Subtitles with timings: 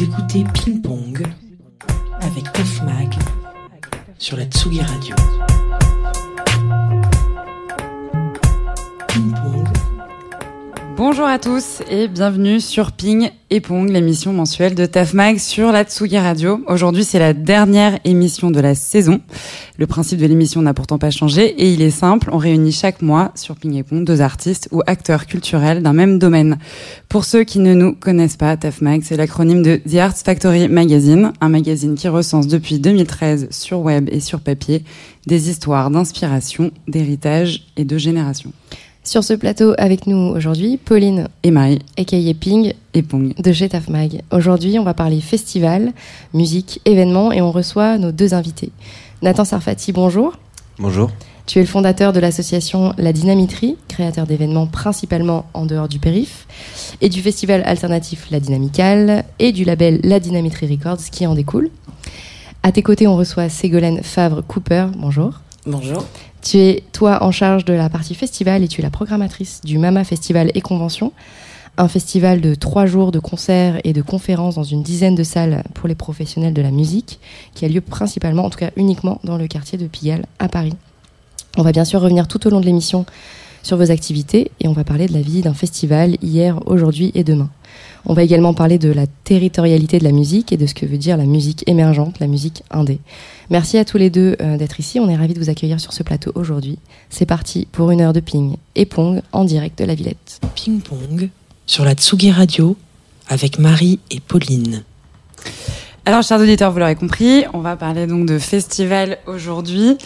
[0.00, 1.22] Vous écoutez Ping Pong
[2.22, 3.14] avec Tef Mag
[4.16, 5.14] sur la Tsugi Radio.
[11.02, 15.84] Bonjour à tous et bienvenue sur Ping et Pong, l'émission mensuelle de TAFMAG sur la
[15.84, 16.60] Tsugi Radio.
[16.66, 19.22] Aujourd'hui, c'est la dernière émission de la saison.
[19.78, 22.28] Le principe de l'émission n'a pourtant pas changé et il est simple.
[22.34, 26.18] On réunit chaque mois sur Ping et Pong deux artistes ou acteurs culturels d'un même
[26.18, 26.58] domaine.
[27.08, 31.32] Pour ceux qui ne nous connaissent pas, TAFMAG, c'est l'acronyme de The Arts Factory Magazine,
[31.40, 34.84] un magazine qui recense depuis 2013 sur web et sur papier
[35.26, 38.52] des histoires d'inspiration, d'héritage et de génération.
[39.02, 43.32] Sur ce plateau avec nous aujourd'hui, Pauline Et Marie aka Ping et Pong.
[43.38, 44.20] de chez Tafmag.
[44.30, 45.92] Aujourd'hui, on va parler festival,
[46.34, 48.72] musique, événements et on reçoit nos deux invités.
[49.22, 50.36] Nathan Sarfati, bonjour.
[50.78, 51.10] Bonjour.
[51.46, 56.46] Tu es le fondateur de l'association La Dynamiterie, créateur d'événements principalement en dehors du périph,
[57.00, 61.70] et du festival alternatif La Dynamicale et du label La Dynamiterie Records qui en découle.
[62.62, 64.88] À tes côtés, on reçoit Ségolène Favre-Cooper.
[64.98, 65.40] Bonjour.
[65.66, 66.04] Bonjour.
[66.42, 69.78] Tu es, toi, en charge de la partie festival et tu es la programmatrice du
[69.78, 71.12] Mama Festival et Convention,
[71.76, 75.62] un festival de trois jours de concerts et de conférences dans une dizaine de salles
[75.74, 77.20] pour les professionnels de la musique,
[77.54, 80.74] qui a lieu principalement, en tout cas uniquement, dans le quartier de Pigalle, à Paris.
[81.58, 83.04] On va bien sûr revenir tout au long de l'émission
[83.62, 87.24] sur vos activités et on va parler de la vie d'un festival hier, aujourd'hui et
[87.24, 87.50] demain.
[88.06, 90.98] On va également parler de la territorialité de la musique et de ce que veut
[90.98, 92.98] dire la musique émergente, la musique indé.
[93.50, 95.00] Merci à tous les deux euh, d'être ici.
[95.00, 96.78] On est ravis de vous accueillir sur ce plateau aujourd'hui.
[97.08, 100.40] C'est parti pour une heure de ping et pong en direct de la Villette.
[100.54, 101.28] Ping Pong
[101.66, 102.76] sur la Tsugi Radio
[103.28, 104.82] avec Marie et Pauline.
[106.06, 109.98] Alors, chers auditeurs, vous l'aurez compris, on va parler donc de festival aujourd'hui.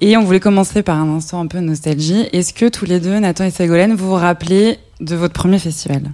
[0.00, 2.26] Et on voulait commencer par un instant un peu de nostalgie.
[2.32, 6.10] Est-ce que tous les deux, Nathan et Ségolène, vous vous rappelez de votre premier festival?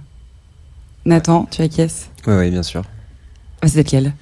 [1.09, 2.83] Nathan, tu acquiesces Oui, oui, bien sûr.
[3.61, 4.13] Ah, C'était lequel?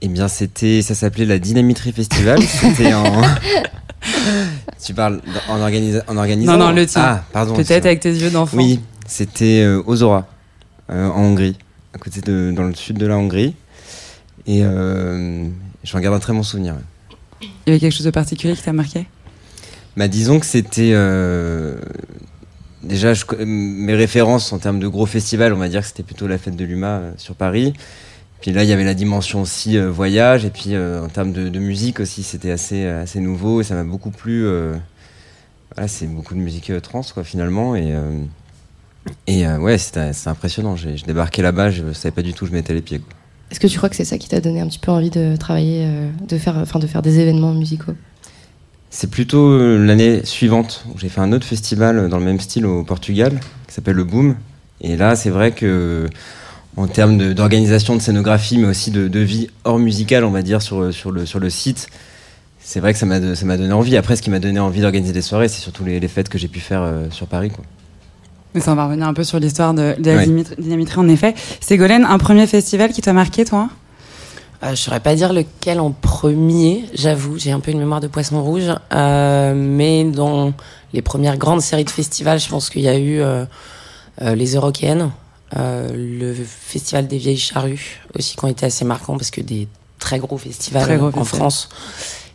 [0.00, 2.40] Eh bien, c'était, ça s'appelait la Dynamiterie Festival.
[2.42, 3.04] c'était en.
[4.84, 7.02] tu parles en, organisa- en organisant Non, non, le tien.
[7.04, 7.54] Ah, pardon.
[7.54, 8.56] Peut-être avec tes yeux d'enfant.
[8.56, 10.26] Oui, c'était euh, Ozora,
[10.90, 11.56] euh, en Hongrie,
[11.94, 13.54] à côté de, dans le sud de la Hongrie.
[14.46, 15.46] Et euh,
[15.84, 16.74] j'en garde un très bon souvenir.
[17.42, 19.06] Il y avait quelque chose de particulier qui t'a marqué?
[19.96, 20.92] Bah, disons que c'était.
[22.82, 26.38] Déjà, mes références en termes de gros festivals, on va dire que c'était plutôt la
[26.38, 27.72] fête de l'UMA euh, sur Paris.
[28.40, 30.44] Puis là, il y avait la dimension aussi euh, voyage.
[30.44, 33.60] Et puis euh, en termes de, musique aussi, c'était assez, assez nouveau.
[33.60, 34.46] Et ça m'a beaucoup plu.
[35.86, 37.74] c'est beaucoup de musique trans, quoi, finalement.
[37.74, 37.94] Et,
[39.26, 40.76] et ouais, c'était impressionnant.
[40.76, 43.00] J'ai je débarquais là-bas, je savais pas du tout où je mettais les pieds.
[43.50, 45.34] Est-ce que tu crois que c'est ça qui t'a donné un petit peu envie de
[45.36, 45.88] travailler,
[46.28, 47.94] de faire, de faire des événements musicaux?
[48.90, 52.40] C'est plutôt euh, l'année suivante où j'ai fait un autre festival euh, dans le même
[52.40, 54.36] style au Portugal qui s'appelle le Boom.
[54.80, 56.08] Et là, c'est vrai que
[56.78, 60.62] en termes d'organisation, de, scénographie, mais aussi de, de vie hors musicale, on va dire
[60.62, 61.88] sur, euh, sur, le, sur le site,
[62.60, 63.96] c'est vrai que ça m'a donné envie.
[63.96, 66.38] Après, ce qui m'a donné envie d'organiser des soirées, c'est surtout les, les fêtes que
[66.38, 67.50] j'ai pu faire euh, sur Paris.
[67.50, 67.64] Quoi.
[68.54, 70.96] Mais ça, on va revenir un peu sur l'histoire de, de la Ouais.
[70.96, 71.34] en effet.
[71.60, 73.68] Ségolène, un premier festival qui t'a marqué, toi?
[74.62, 78.08] Euh, je saurais pas dire lequel en premier, j'avoue, j'ai un peu une mémoire de
[78.08, 80.52] poisson rouge, euh, mais dans
[80.92, 83.44] les premières grandes séries de festivals, je pense qu'il y a eu euh,
[84.22, 85.12] euh, les Eurocaines,
[85.56, 89.68] euh, le festival des vieilles charrues aussi qui ont été assez marquants parce que des
[90.00, 91.24] très gros festivals Très gros en.
[91.24, 91.68] France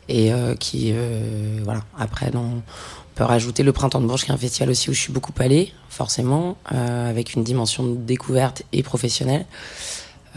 [0.09, 1.81] et euh, qui euh, voilà.
[1.99, 4.93] Après dans- on peut rajouter le printemps de Bourges qui est un festival aussi où
[4.93, 9.45] je suis beaucoup allée forcément euh, avec une dimension de découverte et professionnelle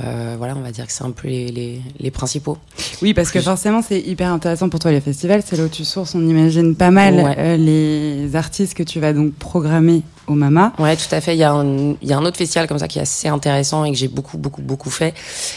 [0.05, 2.59] euh, voilà, on va dire que c'est un peu les, les, les principaux.
[3.03, 5.43] Oui, parce que forcément, c'est hyper intéressant pour toi les festivals.
[5.45, 7.35] C'est là où tu sources, on imagine pas mal Ouais.
[7.39, 10.73] euh, les artistes que tu vas donc programmer au Mama.
[10.79, 11.35] Ouais, tout à fait.
[11.35, 13.29] Il y, a un, il y a un autre festival comme ça qui est assez
[13.29, 15.15] intéressant et que j'ai beaucoup, beaucoup, beaucoup fait.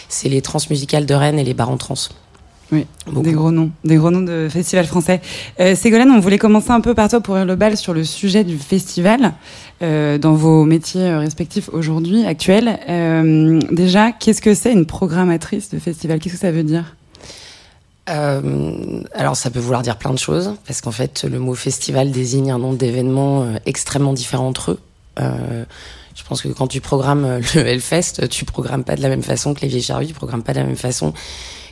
[0.07, 1.95] C'est les transmusicales de Rennes et les barons trans.
[2.72, 3.22] Oui, Beaucoup.
[3.24, 5.22] des gros noms, des gros noms de festivals français.
[5.59, 8.03] Euh, Ségolène, on voulait commencer un peu par toi pour ouvrir le bal sur le
[8.03, 9.34] sujet du festival
[9.81, 12.80] euh, dans vos métiers euh, respectifs aujourd'hui, actuels.
[12.88, 16.19] Euh, déjà, qu'est-ce que c'est une programmatrice de festival?
[16.19, 16.95] Qu'est-ce que ça veut dire?
[18.10, 22.12] Euh, alors, ça peut vouloir dire plein de choses, parce qu'en fait, le mot festival
[22.12, 24.80] désigne un nombre d'événements extrêmement différents entre eux.
[25.19, 25.66] Euh,
[26.16, 29.56] je pense que quand tu programmes le Hellfest, tu programmes pas de la même façon
[29.56, 31.13] que les Vieilles Charrues, tu programmes pas de la même façon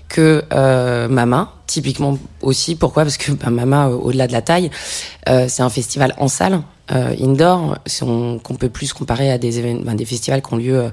[0.10, 2.76] que euh, Mama, typiquement aussi.
[2.76, 3.04] Pourquoi?
[3.04, 4.72] Parce que bah, Mama, euh, au-delà de la taille,
[5.30, 6.62] euh, c'est un festival en salle,
[6.92, 10.58] euh, indoor, si on- qu'on peut plus comparer à des, événements, des festivals qui ont
[10.58, 10.90] lieu euh,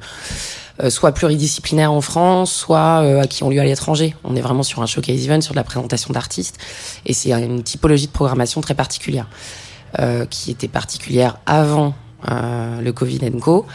[0.83, 4.17] euh, soit pluridisciplinaires en France, soit qui ont lieu à l'étranger.
[4.25, 6.59] On est vraiment sur un showcase event, sur de la présentation d'artistes,
[7.07, 9.29] et c'est une typologie de programmation très particulière,
[10.31, 11.95] qui était particulière avant
[12.29, 13.67] le Covid Co,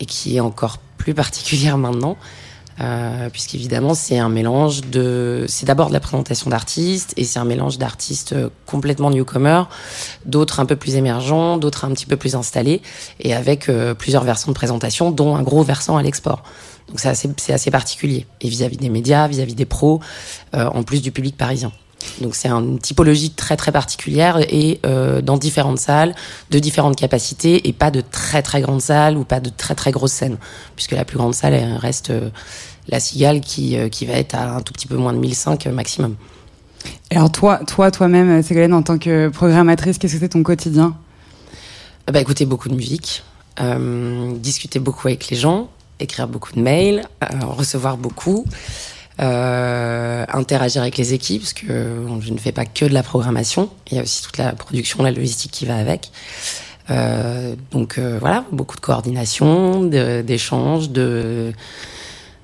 [0.00, 2.16] et qui est encore plus particulière maintenant.
[2.80, 7.44] Euh, puisqu'évidemment c'est un mélange de, c'est d'abord de la présentation d'artistes et c'est un
[7.44, 8.34] mélange d'artistes
[8.64, 9.68] complètement newcomers,
[10.24, 12.80] d'autres un peu plus émergents, d'autres un petit peu plus installés
[13.18, 16.42] et avec euh, plusieurs versants de présentation, dont un gros versant à l'export.
[16.88, 20.00] Donc c'est assez, assez particulier et vis-à-vis des médias, vis-à-vis des pros,
[20.54, 21.72] euh, en plus du public parisien.
[22.20, 26.14] Donc c'est une typologie très très particulière et euh, dans différentes salles,
[26.50, 29.90] de différentes capacités et pas de très très grandes salles ou pas de très très
[29.90, 30.38] grosses scènes,
[30.76, 32.30] puisque la plus grande salle elle reste euh,
[32.88, 35.66] la Cigale qui, euh, qui va être à un tout petit peu moins de 1005
[35.66, 36.16] maximum.
[37.10, 40.96] Alors toi, toi, toi-même, Ségolène, en tant que programmatrice, qu'est-ce que c'est ton quotidien?
[42.10, 43.22] Bah écouter beaucoup de musique,
[44.40, 45.68] discuter beaucoup avec les gens,
[46.00, 47.04] écrire beaucoup de mails,
[47.42, 48.46] recevoir beaucoup.
[49.20, 51.66] Euh, interagir avec les équipes, parce que
[52.20, 55.02] je ne fais pas que de la programmation, il y a aussi toute la production,
[55.02, 56.10] la logistique qui va avec.
[56.90, 61.52] Euh, donc euh, voilà, beaucoup de coordination, d'échanges, de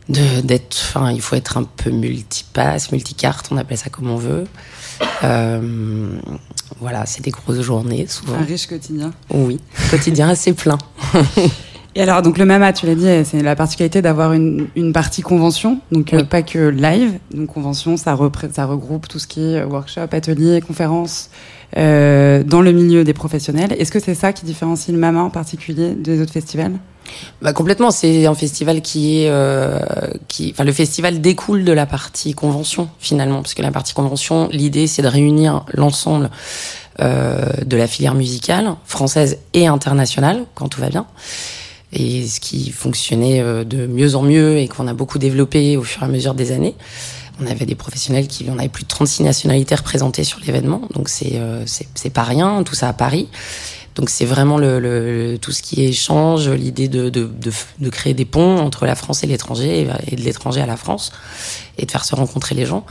[0.08, 4.46] d'être, enfin, il faut être un peu multipasse, multicarte, on appelle ça comme on veut.
[5.24, 6.20] Euh,
[6.78, 8.36] voilà, c'est des grosses journées souvent.
[8.36, 9.12] Un riche quotidien.
[9.30, 9.58] Oui,
[9.90, 10.78] quotidien assez plein.
[11.96, 15.22] Et alors, donc le MAMA, tu l'as dit, c'est la particularité d'avoir une, une, partie
[15.22, 17.18] convention, donc euh, pas que live.
[17.32, 18.18] Donc convention, ça,
[18.52, 21.30] ça regroupe tout ce qui est workshop, atelier, conférences
[21.78, 23.74] euh, dans le milieu des professionnels.
[23.78, 26.74] Est-ce que c'est ça qui différencie le MAMA en particulier des autres festivals?
[27.40, 29.80] Bah complètement, c'est un festival qui est, euh,
[30.28, 34.50] qui, enfin le festival découle de la partie convention finalement, parce que la partie convention,
[34.52, 36.28] l'idée c'est de réunir l'ensemble
[37.00, 41.06] euh, de la filière musicale française et internationale quand tout va bien
[41.96, 45.82] et ce qui fonctionnait euh, de mieux en mieux et qu'on a beaucoup développé au
[45.82, 46.74] fur et à mesure des années.
[47.40, 51.08] On avait des professionnels qui, on avait plus de 36 nationalités représentées sur l'événement, donc
[51.08, 53.28] c'est euh, c'est pas rien, tout ça à Paris.
[53.94, 58.26] Donc c'est vraiment le, tout ce qui échange, l'idée de, de, de, de, créer des
[58.26, 61.12] ponts entre la France et l'étranger et de l'étranger à la France
[61.78, 62.84] et de faire se rencontrer les gens.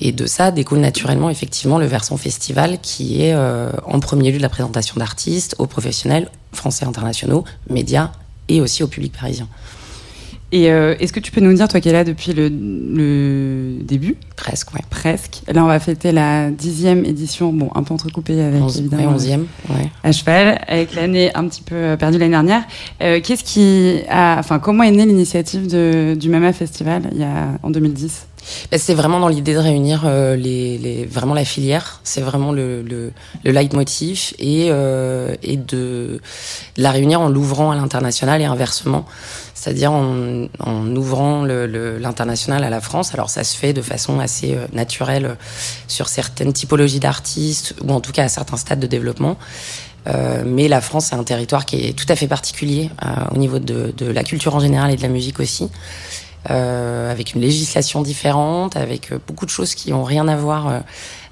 [0.00, 4.38] Et de ça découle naturellement effectivement le versant festival qui est euh, en premier lieu
[4.38, 8.12] de la présentation d'artistes aux professionnels français internationaux, médias
[8.48, 9.48] et aussi au public parisien.
[10.54, 13.82] Et euh, est-ce que tu peux nous dire, toi qui es là depuis le, le
[13.82, 14.16] début?
[14.36, 14.82] Presque, ouais.
[14.90, 15.40] Presque.
[15.48, 19.14] Là, on va fêter la dixième édition, bon, un peu entrecoupée avec Onze, évidemment.
[19.14, 19.90] Onzième, ouais.
[20.04, 22.64] À cheval, avec l'année un petit peu euh, perdue l'année dernière.
[23.02, 25.66] Euh, Qu'est-ce qui a, enfin, comment est née l'initiative
[26.18, 28.26] du Mama Festival il y a, en 2010
[28.70, 32.00] bah, c'est vraiment dans l'idée de réunir euh, les, les, vraiment la filière.
[32.04, 33.12] C'est vraiment le, le,
[33.44, 36.20] le leitmotiv et, euh, et de,
[36.76, 39.06] la réunir en l'ouvrant à l'international et inversement.
[39.54, 43.14] C'est-à-dire en, en ouvrant l'international à la France.
[43.14, 45.36] Alors ça se fait de façon assez euh, naturelle
[45.86, 49.36] sur certaines typologies d'artistes ou en tout cas à certains stades de développement.
[50.08, 53.38] Euh, mais la France, c'est un territoire qui est tout à fait particulier euh, au
[53.38, 55.70] niveau de, de, la culture en général et de la musique aussi
[56.50, 60.68] euh, avec une législation différente, avec euh, beaucoup de choses qui ont rien à voir
[60.68, 60.80] euh,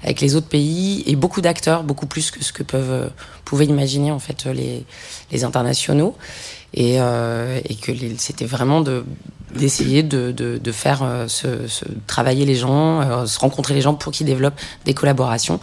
[0.03, 3.09] avec les autres pays et beaucoup d'acteurs, beaucoup plus que ce que peuvent euh,
[3.43, 4.85] pouvaient imaginer en fait les,
[5.31, 6.15] les internationaux.
[6.73, 9.03] Et, et que c'était vraiment de
[9.53, 14.13] d'essayer de, de, de, faire se, se, travailler les gens, se rencontrer les gens pour
[14.13, 15.59] qu'ils développent des collaborations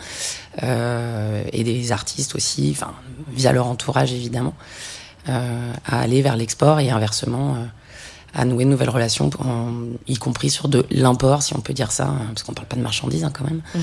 [0.61, 2.93] et des artistes aussi, enfin
[3.33, 4.53] via leur entourage évidemment,
[5.27, 7.56] à aller vers l'export et inversement
[8.35, 9.31] à nouer de nouvelles relations,
[10.07, 12.76] y compris sur de l'import, si on peut dire ça, hein, parce qu'on parle pas
[12.76, 13.81] de marchandises hein, quand même, mmh.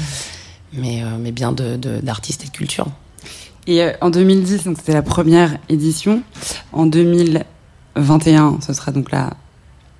[0.73, 2.87] mais, euh, mais bien d'artistes de, et de culture.
[3.67, 6.21] Et euh, en 2010, donc c'était la première édition.
[6.71, 9.31] En 2021, ce sera donc la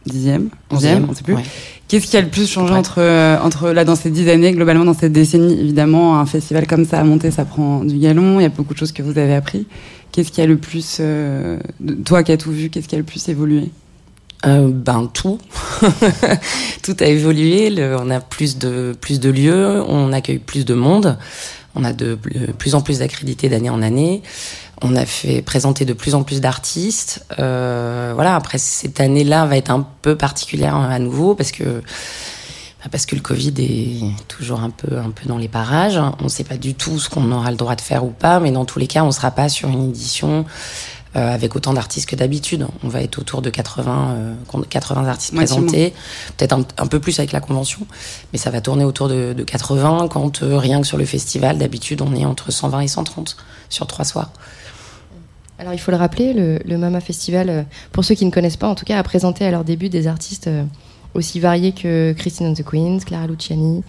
[0.06, 1.34] dixième, onzième, on sait plus.
[1.34, 1.44] Ouais.
[1.88, 4.86] Qu'est-ce qui a le plus changé entre, euh, entre là dans ces dix années, globalement
[4.86, 5.60] dans cette décennie?
[5.60, 8.40] Évidemment, un festival comme ça à monter, ça prend du galon.
[8.40, 9.66] Il y a beaucoup de choses que vous avez appris.
[10.12, 11.60] Qu'est-ce qui a le plus, euh,
[12.06, 13.70] toi qui as tout vu, qu'est-ce qui a le plus évolué?
[14.46, 15.40] Euh, ben tout,
[16.84, 17.74] tout a évolué.
[18.00, 21.18] On a plus de lieux, on accueille plus de monde,
[21.76, 22.18] on a de
[22.58, 24.22] plus en plus d'accrédités d'année en année.
[24.82, 27.26] On a fait présenter de plus en plus d'artistes.
[27.40, 28.36] Euh, voilà.
[28.36, 31.82] Après cette année-là va être un peu particulière à nouveau parce que
[32.84, 36.00] bah, parce que le Covid est toujours un peu un peu dans les parages.
[36.20, 38.40] On ne sait pas du tout ce qu'on aura le droit de faire ou pas,
[38.40, 40.46] mais dans tous les cas, on sera pas sur une édition
[41.16, 42.68] euh, avec autant d'artistes que d'habitude.
[42.84, 45.94] On va être autour de 80, euh, 80 artistes présentés,
[46.38, 47.86] peut-être un, un, peu plus avec la convention,
[48.34, 51.58] mais ça va tourner autour de, de 80 quand euh, rien que sur le festival,
[51.58, 53.38] d'habitude, on est entre 120 et 130
[53.70, 54.32] sur trois soirs.
[55.58, 58.58] Alors il faut le rappeler, le, le Mama Festival, euh, pour ceux qui ne connaissent
[58.58, 60.64] pas, en tout cas, a présenté à leur début des artistes euh,
[61.14, 63.82] aussi variés que Christine and the Queens, Clara Luciani,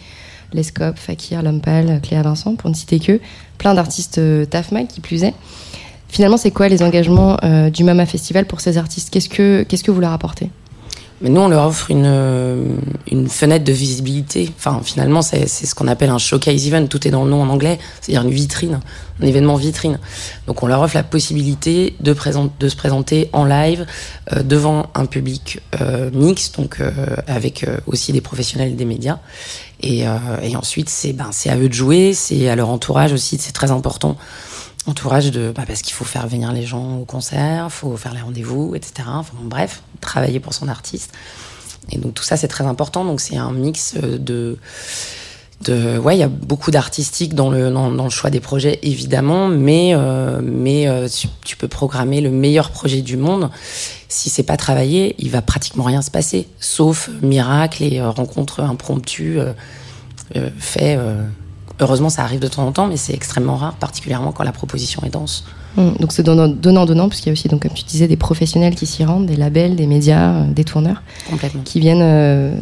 [0.52, 3.20] Lescope, Fakir, Lompal, Cléa Vincent, pour ne citer que,
[3.58, 5.34] plein d'artistes euh, TAFMAG qui plus est.
[6.08, 9.10] Finalement, c'est quoi les engagements euh, du Mama Festival pour ces artistes?
[9.10, 10.50] Qu'est-ce que qu'est-ce que vous leur apportez?
[11.22, 12.62] Nous, on leur offre une, euh,
[13.10, 14.50] une fenêtre de visibilité.
[14.58, 16.86] Enfin, finalement, c'est ce qu'on appelle un showcase event.
[16.86, 17.78] Tout est dans le nom en anglais.
[18.00, 18.80] C'est-à-dire une vitrine,
[19.22, 19.98] un événement vitrine.
[20.46, 23.86] Donc, on leur offre la possibilité de, présenter, de se présenter en live
[24.34, 26.80] euh, devant un public euh, mixte, donc
[27.26, 29.18] avec aussi des professionnels des médias.
[29.80, 30.04] Et,
[30.42, 33.70] et ensuite, c'est ben, à eux de jouer, c'est à leur entourage aussi, c'est très
[33.70, 34.16] important
[34.86, 38.20] entourage de bah parce qu'il faut faire venir les gens au concert, faut faire les
[38.20, 39.08] rendez-vous, etc.
[39.08, 41.12] Enfin bref, travailler pour son artiste.
[41.90, 43.04] Et donc tout ça c'est très important.
[43.04, 44.58] Donc c'est un mix euh, de
[45.62, 49.48] de ouais il y a beaucoup d'artistique dans le dans, le choix des projets évidemment,
[49.48, 51.08] mais euh, mais euh,
[51.44, 53.50] tu, peux programmer le meilleur projet du monde.
[54.08, 58.60] Si c'est pas travaillé, il va pratiquement rien se passer, sauf miracle et euh, rencontre
[58.60, 59.38] impromptue
[60.34, 60.98] euh, fait
[61.80, 65.02] Heureusement, ça arrive de temps en temps, mais c'est extrêmement rare, particulièrement quand la proposition
[65.04, 65.44] est dense.
[65.76, 68.16] Mmh, donc c'est donnant, donnant, donnant, puisqu'il y a aussi, donc, comme tu disais, des
[68.16, 71.60] professionnels qui s'y rendent, des labels, des médias, euh, des tourneurs, Complètement.
[71.64, 72.54] qui viennent euh,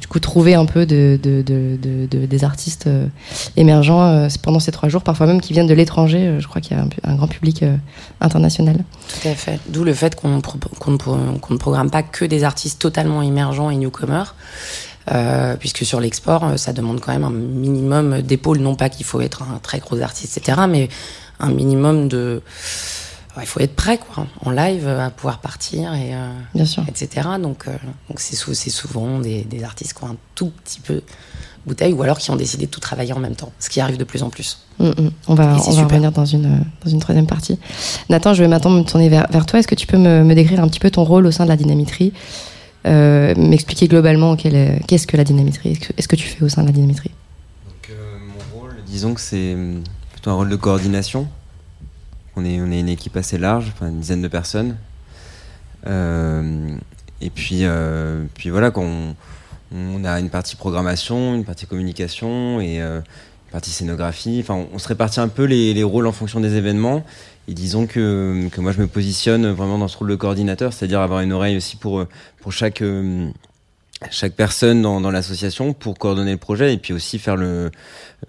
[0.00, 1.76] du coup trouver un peu de, de, de,
[2.10, 3.06] de des artistes euh,
[3.56, 6.36] émergents euh, pendant ces trois jours, parfois même qui viennent de l'étranger.
[6.40, 7.62] Je crois qu'il y a un, un grand public
[8.22, 8.78] international.
[9.20, 9.60] Tout à fait.
[9.68, 14.34] D'où le fait qu'on qu ne programme pas que des artistes totalement émergents et newcomers.
[15.10, 19.04] Euh, puisque sur l'export, euh, ça demande quand même un minimum d'épaules, non pas qu'il
[19.04, 20.88] faut être un très gros artiste, etc., mais
[21.40, 22.42] un minimum de...
[23.40, 26.84] Il faut être prêt, quoi, en live, à pouvoir partir, et, euh, Bien sûr.
[26.86, 27.26] etc.
[27.40, 27.72] Donc, euh,
[28.10, 31.00] donc c'est, sou souvent des, des, artistes qui ont un tout petit peu
[31.66, 33.96] bouteille, ou alors qui ont décidé de tout travailler en même temps, ce qui arrive
[33.96, 34.58] de plus en plus.
[34.78, 35.10] Mmh, mmh.
[35.28, 37.58] On va, on va revenir dans une, dans une troisième partie.
[38.10, 39.58] Nathan, je vais maintenant me tourner vers, vers toi.
[39.58, 41.48] Est-ce que tu peux me, me, décrire un petit peu ton rôle au sein de
[41.48, 42.12] la dynamitrie
[42.86, 46.72] euh, m'expliquer globalement qu'est-ce que la dynamitrie, est-ce que tu fais au sein de la
[46.72, 47.10] dynamitrie
[47.66, 48.18] Donc, euh,
[48.54, 49.56] Mon rôle, disons que c'est
[50.12, 51.28] plutôt un rôle de coordination.
[52.36, 54.76] On est, on est une équipe assez large, une dizaine de personnes.
[55.86, 56.76] Euh,
[57.20, 59.14] et puis, euh, puis voilà, on,
[59.74, 64.38] on, a une partie programmation, une partie communication et euh, une partie scénographie.
[64.42, 67.04] Enfin, on, on se répartit un peu les, les, rôles en fonction des événements.
[67.52, 71.02] Et disons que, que moi je me positionne vraiment dans ce rôle de coordinateur, c'est-à-dire
[71.02, 72.02] avoir une oreille aussi pour,
[72.40, 72.82] pour chaque,
[74.10, 77.70] chaque personne dans, dans l'association pour coordonner le projet et puis aussi faire le,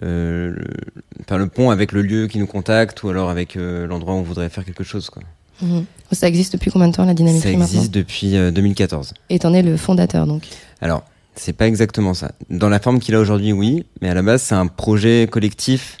[0.02, 0.64] euh, le,
[1.26, 4.18] faire le pont avec le lieu qui nous contacte ou alors avec euh, l'endroit où
[4.18, 5.08] on voudrait faire quelque chose.
[5.08, 5.22] Quoi.
[5.62, 5.84] Mmh.
[6.12, 9.14] Ça existe depuis combien de temps la dynamique Ça existe depuis euh, 2014.
[9.30, 10.42] Et t'en es le fondateur donc
[10.82, 11.02] Alors,
[11.34, 12.32] c'est pas exactement ça.
[12.50, 15.96] Dans la forme qu'il a aujourd'hui, oui, mais à la base c'est un projet collectif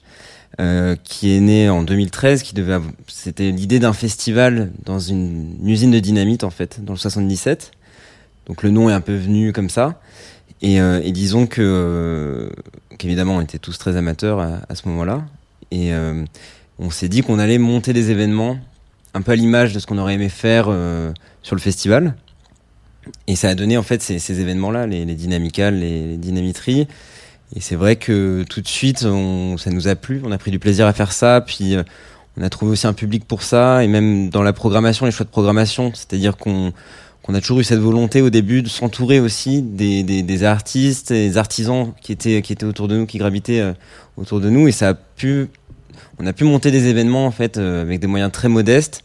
[0.60, 5.90] euh, qui est né en 2013, qui devait, c'était l'idée d'un festival dans une, usine
[5.90, 7.72] de dynamite en fait, dans le 77.
[8.46, 10.00] Donc le nom est un peu venu comme ça.
[10.62, 12.48] Et, euh, et disons que euh,
[12.98, 15.24] qu'évidemment on était tous très amateurs à, ce moment-là.
[15.70, 16.24] Et euh,
[16.78, 18.58] on s'est dit qu'on allait monter des événements
[19.14, 22.14] un peu à l'image de ce qu'on aurait aimé faire euh, sur le festival.
[23.26, 26.86] Et ça a donné en fait ces, ces événements-là, les, les dynamicales, les, les dynamiteries.
[27.56, 30.20] Et c'est vrai que tout de suite, on, ça nous a plu.
[30.24, 31.40] On a pris du plaisir à faire ça.
[31.40, 31.82] Puis euh,
[32.36, 33.84] on a trouvé aussi un public pour ça.
[33.84, 36.72] Et même dans la programmation, les choix de programmation, c'est-à-dire qu'on
[37.28, 41.36] a toujours eu cette volonté au début de s'entourer aussi des, des, des, artistes des
[41.36, 43.72] artisans qui étaient, qui étaient autour de nous, qui gravitaient euh,
[44.16, 44.66] autour de nous.
[44.66, 45.48] Et ça a pu,
[46.18, 49.04] on a pu monter des événements en fait euh, avec des moyens très modestes.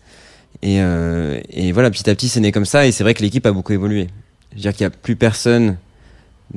[0.61, 2.87] Et, euh, et voilà, petit à petit, c'est né comme ça.
[2.87, 4.07] Et c'est vrai que l'équipe a beaucoup évolué.
[4.51, 5.77] Je veux dire qu'il n'y a plus personne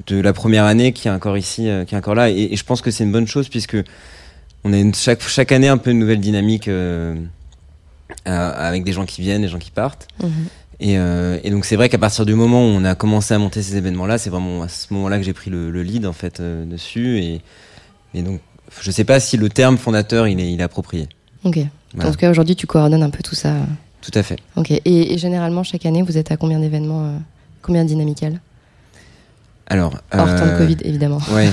[0.06, 2.30] de la première année qui est encore ici, euh, qui est encore là.
[2.30, 3.76] Et, et je pense que c'est une bonne chose puisque
[4.64, 7.16] on a une, chaque, chaque année un peu une nouvelle dynamique euh,
[8.24, 10.08] avec des gens qui viennent, des gens qui partent.
[10.22, 10.28] Mmh.
[10.80, 13.38] Et, euh, et, donc c'est vrai qu'à partir du moment où on a commencé à
[13.38, 16.12] monter ces événements-là, c'est vraiment à ce moment-là que j'ai pris le, le, lead en
[16.12, 17.18] fait euh, dessus.
[17.18, 17.40] Et,
[18.14, 18.40] et, donc
[18.80, 21.08] je sais pas si le terme fondateur il est, il est approprié.
[21.44, 21.58] Ok.
[21.94, 22.08] Voilà.
[22.08, 23.54] En tout cas aujourd'hui tu coordonnes un peu tout ça.
[24.00, 24.38] Tout à fait.
[24.56, 24.70] Ok.
[24.70, 27.20] Et, et généralement chaque année vous êtes à combien d'événements,
[27.60, 28.40] combien dynamicales?
[29.66, 29.94] Alors.
[30.12, 31.20] Hors temps de Covid évidemment.
[31.32, 31.50] Ouais.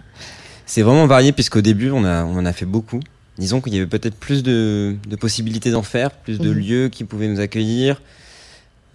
[0.66, 3.00] c'est vraiment varié puisqu'au début on a on en a fait beaucoup.
[3.38, 6.58] Disons qu'il y avait peut-être plus de, de possibilités d'en faire, plus de mmh.
[6.58, 8.02] lieux qui pouvaient nous accueillir.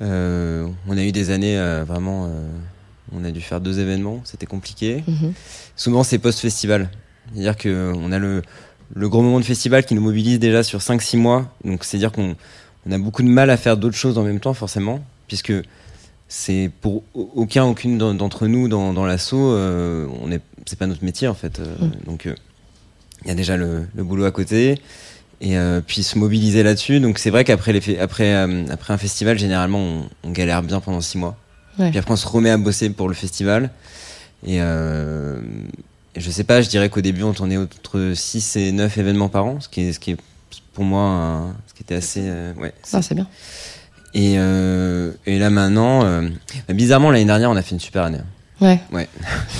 [0.02, 2.26] Euh, on a eu des années euh, vraiment.
[2.26, 2.48] Euh,
[3.12, 5.04] on a dû faire deux événements, c'était compliqué.
[5.08, 5.12] Mmh.
[5.12, 5.32] -hmm.
[5.76, 6.90] Souvent, c'est post-festival.
[7.34, 8.42] C'est-à-dire qu'on a le,
[8.94, 11.52] le gros moment de festival qui nous mobilise déjà sur 5-6 mois.
[11.64, 12.36] Donc, c'est-à-dire qu'on
[12.88, 15.54] on a beaucoup de mal à faire d'autres choses en même temps, forcément, puisque
[16.28, 21.04] c'est pour aucun, aucune d'entre nous dans, dans l'assaut, euh, on est, c'est pas notre
[21.04, 21.60] métier en fait.
[21.60, 22.06] Mmh.
[22.06, 22.28] Donc,
[23.24, 24.80] il y a déjà le, le boulot à côté
[25.42, 27.00] et euh, puis se mobiliser là-dessus.
[27.00, 30.80] Donc c'est vrai qu'après les après euh, après un festival, généralement on, on, galère bien
[30.80, 31.38] pendant six mois.
[31.78, 31.90] Ouais.
[31.90, 33.70] Puis après on se remet à bosser pour le festival.
[34.46, 35.40] Et, euh,
[36.16, 39.46] je sais pas, je dirais qu'au début on tournait entre 6 et 9 événements par
[39.46, 40.18] an, ce qui est, ce qui est
[40.74, 42.74] pour moi un, ce qui était assez euh, ouais.
[42.94, 43.28] Ah, c'est bien.
[44.16, 46.22] Et, euh, et là maintenant, euh,
[46.70, 48.20] bizarrement l'année dernière, on a fait une super année.
[48.62, 48.80] Ouais.
[48.94, 49.10] Ouais.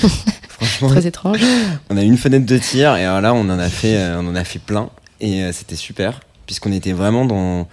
[0.48, 1.42] Franchement, Très étrange.
[1.90, 4.22] on a eu une fenêtre de tir et alors là, on en a fait, euh,
[4.22, 7.68] on en a fait plein et c'était super puisqu'on était vraiment dans.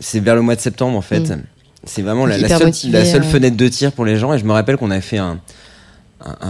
[0.00, 1.28] c'est vers le mois de septembre en fait.
[1.28, 1.42] Mm.
[1.84, 4.46] C'est vraiment la, seule, motivé, la seule fenêtre de tir pour les gens et je
[4.46, 5.38] me rappelle qu'on a fait un,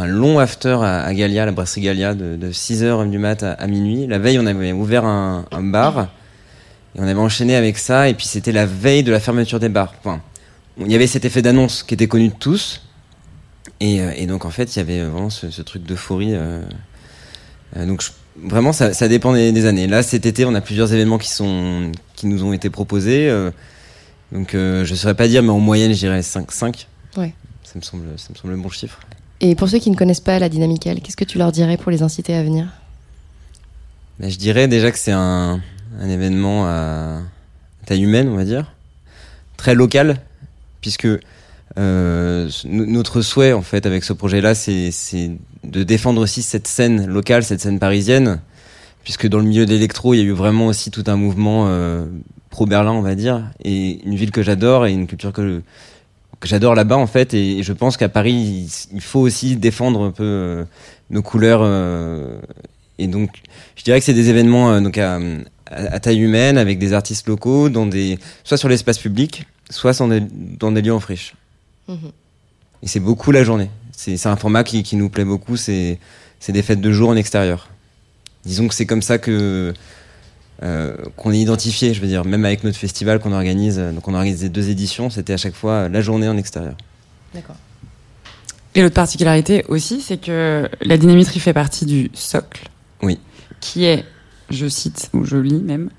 [0.06, 3.66] long after à, à Galia, la brasserie Galia, de, de 6h du mat à, à
[3.66, 4.06] minuit.
[4.06, 6.06] La veille, on avait ouvert un, un bar
[6.94, 9.68] et on avait enchaîné avec ça et puis c'était la veille de la fermeture des
[9.68, 9.94] bars.
[10.00, 10.20] Enfin,
[10.78, 12.82] il y avait cet effet d'annonce qui était connu de tous.
[13.80, 16.34] Et, euh, et donc en fait, il y avait vraiment ce, ce truc d'euphorie.
[16.34, 16.62] euh,
[17.76, 18.10] euh, donc je-
[18.48, 19.86] vraiment, ça, ça dépend des, des années.
[19.86, 23.28] Là, cet été, on a plusieurs événements qui sont qui nous ont été proposés.
[23.28, 23.50] euh,
[24.32, 26.50] donc euh, je ne saurais pas dire, mais en moyenne, je dirais 5.
[26.50, 26.86] 5.
[27.16, 27.32] Ouais.
[27.62, 29.00] Ça me semble, ça me semble un bon chiffre.
[29.40, 31.90] Et pour ceux qui ne connaissent pas la dynamicale, qu'est-ce que tu leur dirais pour
[31.90, 32.66] les inciter à venir?
[34.20, 35.60] Ben, je dirais déjà que c'est un,
[36.00, 37.20] un événement à
[37.86, 38.72] taille humaine, on va dire,
[39.56, 40.18] très local,
[40.80, 41.08] puisque
[41.78, 44.90] euh, no- notre souhait en fait avec ce projet-là, c'est
[45.64, 48.40] de défendre aussi cette scène locale, cette scène parisienne,
[49.02, 52.04] puisque dans le milieu d'électro, il y a eu vraiment aussi tout un mouvement euh,
[52.50, 55.62] pro-Berlin, on va dire, et une ville que j'adore et une culture que
[56.42, 60.24] j'adore là-bas en fait, et, je pense qu'à Paris, il, faut aussi défendre un peu
[60.24, 60.64] euh,
[61.10, 61.62] nos couleurs,
[62.98, 63.30] et donc
[63.76, 65.18] je dirais que c'est des événements donc à,
[65.74, 69.96] à- à taille humaine avec des artistes locaux, dans des, soit sur l'espace public, soit
[69.98, 71.34] dans des, dans des lieux en friche.
[71.88, 73.70] Et c'est beaucoup la journée.
[73.92, 75.56] C'est un format qui, qui nous plaît beaucoup.
[75.56, 75.98] C'est
[76.40, 77.68] c'est des fêtes de jour en extérieur.
[78.44, 79.72] Disons que c'est comme ça que
[80.62, 81.94] euh, qu'on est identifié.
[81.94, 83.78] Je veux dire, même avec notre festival qu'on organise.
[83.78, 85.08] euh, Donc on a organisé deux éditions.
[85.10, 86.76] C'était à chaque fois la journée en extérieur.
[87.34, 87.56] D'accord.
[88.74, 92.68] Et l'autre particularité aussi, c'est que la dynamitrie fait partie du socle.
[93.02, 93.18] Oui.
[93.60, 94.04] Qui est,
[94.54, 95.90] je cite, ou je lis même,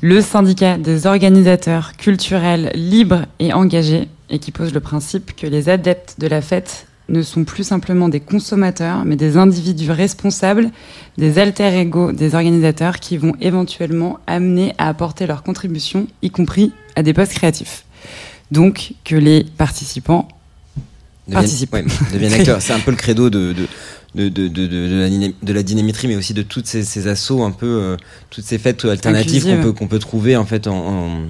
[0.00, 5.68] le syndicat des organisateurs culturels libres et engagés, et qui pose le principe que les
[5.68, 10.70] adeptes de la fête ne sont plus simplement des consommateurs, mais des individus responsables,
[11.16, 16.72] des alter ego des organisateurs qui vont éventuellement amener à apporter leur contribution, y compris
[16.96, 17.84] à des postes créatifs.
[18.50, 20.28] Donc que les participants
[21.26, 21.72] Deviennent- Participe.
[21.74, 22.62] ouais, deviennent acteurs.
[22.62, 23.66] C'est un peu le credo de, de,
[24.14, 27.66] de, de, de, de- la, dynamitrie, mais aussi de toutes ces, ces assauts, un peu,
[27.66, 27.96] euh,
[28.30, 31.26] toutes ces fêtes alternatives qu'on peut, qu'on peut trouver en fait en, en-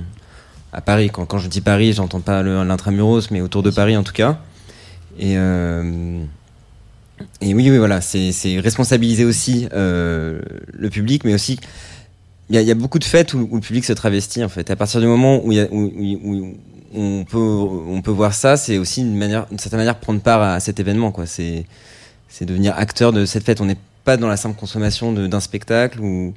[0.72, 1.10] à Paris.
[1.12, 4.38] Quand, quand je dis Paris, j'entends pas l'intramuros, mais autour de Paris en tout cas.
[5.18, 6.20] Et, euh,
[7.40, 10.40] et oui, oui, voilà, c'est responsabiliser aussi euh,
[10.72, 11.58] le public, mais aussi
[12.50, 14.42] il y, a, il y a beaucoup de fêtes où, où le public se travestit
[14.44, 14.70] en fait.
[14.70, 16.56] À partir du moment où, il y a, où, où- où
[16.94, 20.40] on peut on peut voir ça, c'est aussi une manière, d'une certaine manière, prendre part
[20.40, 21.10] à cet événement.
[21.12, 21.26] Quoi.
[21.26, 21.66] C'est
[22.28, 23.60] c'est devenir acteur de cette fête.
[23.60, 26.34] On n'est pas dans la simple consommation d'un spectacle ou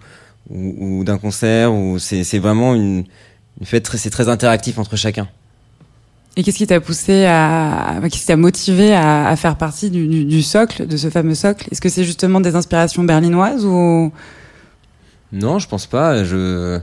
[0.50, 1.74] ou, ou d'un concert.
[1.74, 3.04] Ou c'est vraiment une,
[3.60, 3.84] une fête.
[3.84, 5.28] très- C'est très interactif entre chacun.
[6.38, 10.08] Et qu'est-ce qui t'a poussé à, qu'est-ce qui t'a motivé à, à faire partie du,
[10.08, 11.68] du, du socle, de ce fameux socle?
[11.72, 14.14] Est-ce que c'est justement des inspirations berlinoises ou?
[15.34, 16.24] Non, je pense pas.
[16.24, 16.80] Je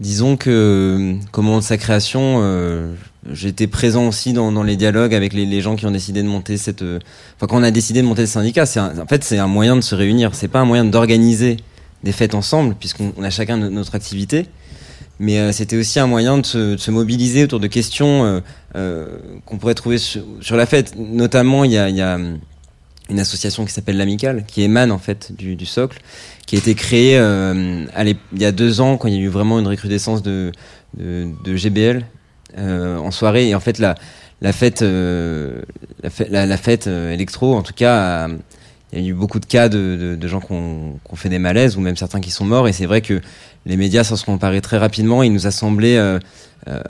[0.00, 1.14] disons que
[1.58, 2.94] de sa création, euh,
[3.30, 6.56] j'étais présent aussi dans, dans les dialogues avec les, gens qui ont décidé de monter
[6.56, 6.82] cette.
[6.82, 6.98] euh,
[7.36, 9.76] Enfin, quand on a décidé de monter le syndicat, c'est en fait c'est un moyen
[9.76, 10.34] de se réunir.
[10.34, 11.56] C'est pas un moyen d'organiser
[12.02, 14.46] des fêtes ensemble, puisqu'on on a chacun no- notre activité.
[15.20, 18.40] Mais euh, c'était aussi un moyen de se, de se mobiliser autour de questions euh,
[18.74, 19.06] euh,
[19.46, 20.94] qu'on pourrait trouver sur, sur la fête.
[20.98, 22.18] Notamment, il y a, y a
[23.08, 26.00] une association qui s'appelle l'Amicale, qui émane en fait du, du socle,
[26.46, 27.84] qui a été créée euh,
[28.32, 30.50] il y a deux ans quand il y a eu vraiment une recrudescence de,
[30.96, 32.04] de, de GBL
[32.58, 33.48] euh, en soirée.
[33.48, 33.94] Et en fait, la,
[34.42, 38.28] euh, fête, la, fête euh, électro, en tout cas,
[38.92, 41.80] il y a eu beaucoup de cas de, gens qui ont, fait des malaises ou
[41.80, 42.68] même certains qui sont morts.
[42.68, 43.20] Et c'est vrai que
[43.66, 45.22] les médias s'en sont emparés très rapidement.
[45.22, 45.98] Il nous a semblé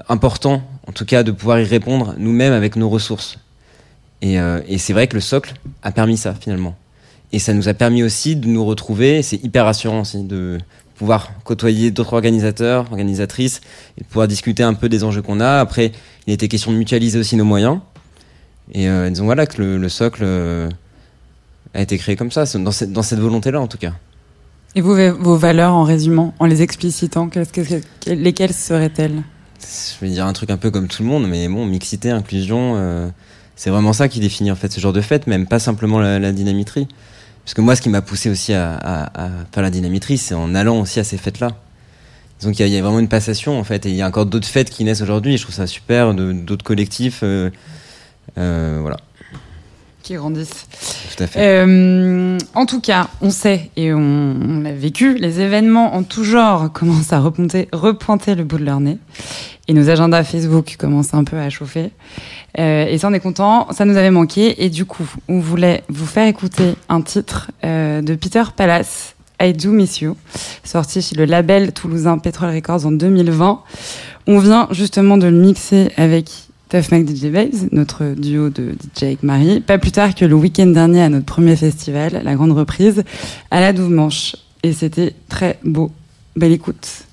[0.09, 3.39] important, en tout cas, de pouvoir y répondre nous-mêmes avec nos ressources.
[4.21, 4.37] Et,
[4.69, 6.77] et c'est vrai que le socle a permis ça finalement.
[7.33, 9.23] Et ça nous a permis aussi de nous retrouver.
[9.23, 10.59] C'est hyper rassurant aussi de
[11.03, 13.61] pouvoir côtoyer d'autres organisateurs, organisatrices,
[13.99, 15.59] et de pouvoir discuter un peu des enjeux qu'on a.
[15.59, 15.91] Après,
[16.29, 17.81] il était question de mutualiser aussi nos moyens.
[18.73, 20.71] Et euh, disons voilà que le, le socle euh,
[21.75, 23.95] a été créé comme ça, dans cette, dans cette volonté-là en tout cas.
[24.77, 27.43] Et vous, vos valeurs en résumant, en les explicitant, que-
[28.07, 29.25] lesquelles seraient-elles?
[29.61, 32.75] Je vais dire un truc un peu comme tout le monde, mais bon, mixité, inclusion,
[32.77, 33.09] euh,
[33.57, 36.21] c'est vraiment ça qui définit en fait ce genre de fête, même pas simplement la,
[36.21, 36.87] la dynamitrie.
[37.45, 40.35] Parce que moi, ce qui m'a poussé aussi à, à- à faire la dynamitrie, c'est
[40.35, 41.49] en allant aussi à ces fêtes-là.
[42.43, 44.49] Donc il y, a- vraiment une passation en fait, et il y a encore d'autres
[44.49, 45.37] fêtes qui naissent aujourd'hui.
[45.37, 47.51] Je trouve ça super, d'autres collectifs, euh,
[48.39, 48.97] euh, voilà.
[50.03, 50.67] Qui grandissent.
[51.17, 51.39] Tout à fait.
[51.41, 56.25] Euh, en tout cas, on sait et on, on l'a vécu, les événements en tout
[56.25, 58.99] genre commencent à repointer, repointer le bout de leur nez.
[59.69, 61.91] Et nos agendas Facebook commencent un peu à chauffer.
[62.59, 63.69] Euh, et ça, on est content.
[63.71, 64.65] Ça nous avait manqué.
[64.65, 69.53] Et du coup, on voulait vous faire écouter un titre euh, de Peter Palace, I
[69.53, 70.17] Do Miss You,
[70.65, 73.63] sorti chez le label toulousain Petrol Records en 2020.
[74.27, 76.29] On vient justement de le mixer avec
[76.73, 80.35] Tough Mac DJ Babes, notre duo de DJ avec Marie, pas plus tard que le
[80.35, 83.05] week-end dernier à notre premier festival, la grande reprise,
[83.51, 84.37] à la Douve Manche.
[84.63, 85.93] Et c'était très beau.
[86.35, 87.05] Belle écoute.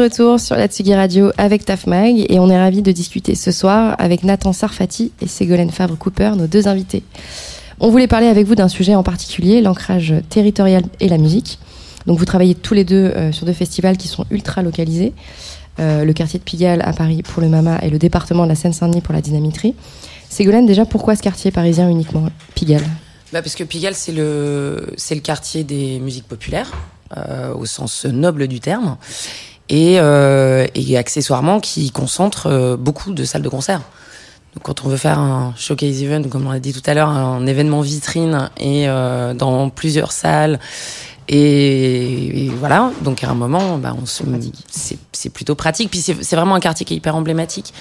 [0.00, 3.94] Retour sur la Tsugi Radio avec Tafmag et on est ravis de discuter ce soir
[3.98, 7.02] avec Nathan Sarfati et Ségolène Fabre-Cooper, nos deux invités.
[7.80, 11.58] On voulait parler avec vous d'un sujet en particulier, l'ancrage territorial et la musique.
[12.06, 15.12] Donc vous travaillez tous les deux euh, sur deux festivals qui sont ultra localisés.
[15.78, 18.54] Euh, le quartier de Pigalle à Paris pour le Mama et le département de la
[18.54, 19.74] Seine-Saint-Denis pour la Dynamitrie.
[20.30, 22.84] Ségolène, déjà pourquoi ce quartier parisien uniquement Pigalle?
[23.32, 26.72] Bah Parce que Pigalle, c'est le, c'est le quartier des musiques populaires,
[27.16, 28.96] euh, au sens noble du terme,
[29.70, 33.80] et, euh, et accessoirement qui concentre euh, beaucoup de salles de concert.
[34.54, 37.08] Donc, quand on veut faire un showcase event, comme on l'a dit tout à l'heure,
[37.08, 40.58] un événement vitrine et euh, dans plusieurs salles,
[41.32, 44.24] et, voilà, donc à un moment, bah, on se,
[45.12, 45.88] c'est plutôt pratique.
[45.88, 47.72] Puis c'est vraiment un quartier qui est hyper emblématique.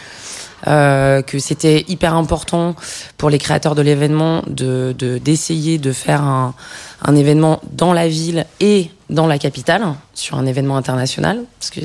[0.67, 2.75] Euh, que c'était hyper important
[3.17, 6.53] pour les créateurs de l'événement de d'essayer de, de, faire un,
[7.01, 11.81] un, événement dans la ville et dans la capitale sur un événement international parce que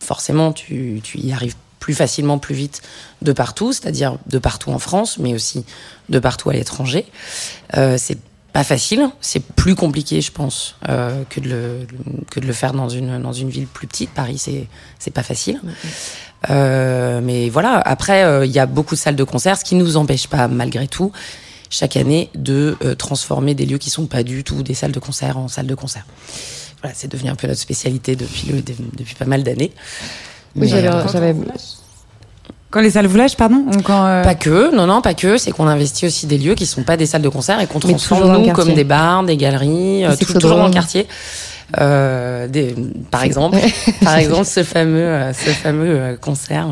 [0.00, 2.82] forcément tu, tu y arrives plus facilement, plus vite
[3.22, 5.64] de partout, c'est-à-dire de partout en France, mais aussi
[6.08, 7.06] de partout à l'étranger.
[7.76, 8.18] Euh, c'est
[8.52, 11.86] pas facile, c'est plus compliqué, je pense, euh, que, de le,
[12.30, 14.10] que de le faire dans une, dans une ville plus petite.
[14.10, 14.66] Paris, c'est,
[14.98, 15.60] c'est pas facile.
[16.50, 19.74] Euh, mais voilà, après, il euh, y a beaucoup de salles de concert, ce qui
[19.74, 21.12] ne nous empêche pas, malgré tout,
[21.70, 25.00] chaque année, de euh, transformer des lieux qui sont pas du tout des salles de
[25.00, 26.06] concert en salles de concert.
[26.82, 29.72] Voilà, c'est devenu un peu notre spécialité depuis, le, depuis pas mal d'années.
[30.54, 31.34] Oui, j'avais, j'avais,
[32.70, 34.22] quand les salles vous lâchent, pardon ou quand euh...
[34.22, 35.38] Pas que, non, non, pas que.
[35.38, 37.78] C'est qu'on investit aussi des lieux qui sont pas des salles de concert et qu'on
[37.78, 41.06] transforme nous comme des bars, des galeries, euh, tout, toujours dans le quartier.
[41.80, 42.74] Euh, des,
[43.10, 43.58] par exemple,
[44.04, 46.68] par exemple, ce fameux, euh, ce fameux euh, concert.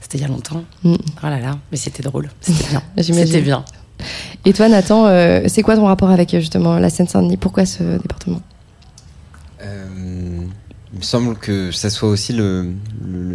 [0.00, 0.64] C'était il y a longtemps.
[0.82, 0.94] Mm.
[0.94, 2.30] Oh là là, mais c'était drôle.
[2.40, 2.82] C'était bien.
[3.02, 3.64] c'était bien.
[4.44, 7.36] Et toi, Nathan, euh, c'est quoi ton rapport avec justement la Seine-Saint-Denis?
[7.36, 8.40] Pourquoi ce département?
[10.94, 12.72] Il me semble que ça soit aussi le,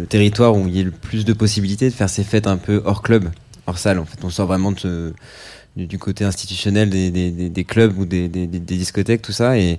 [0.08, 2.80] territoire où il y a le plus de possibilités de faire ces fêtes un peu
[2.86, 3.30] hors club,
[3.66, 3.98] hors salle.
[3.98, 9.58] En fait, on sort vraiment du, côté institutionnel des, clubs ou des, discothèques, tout ça.
[9.58, 9.78] Et,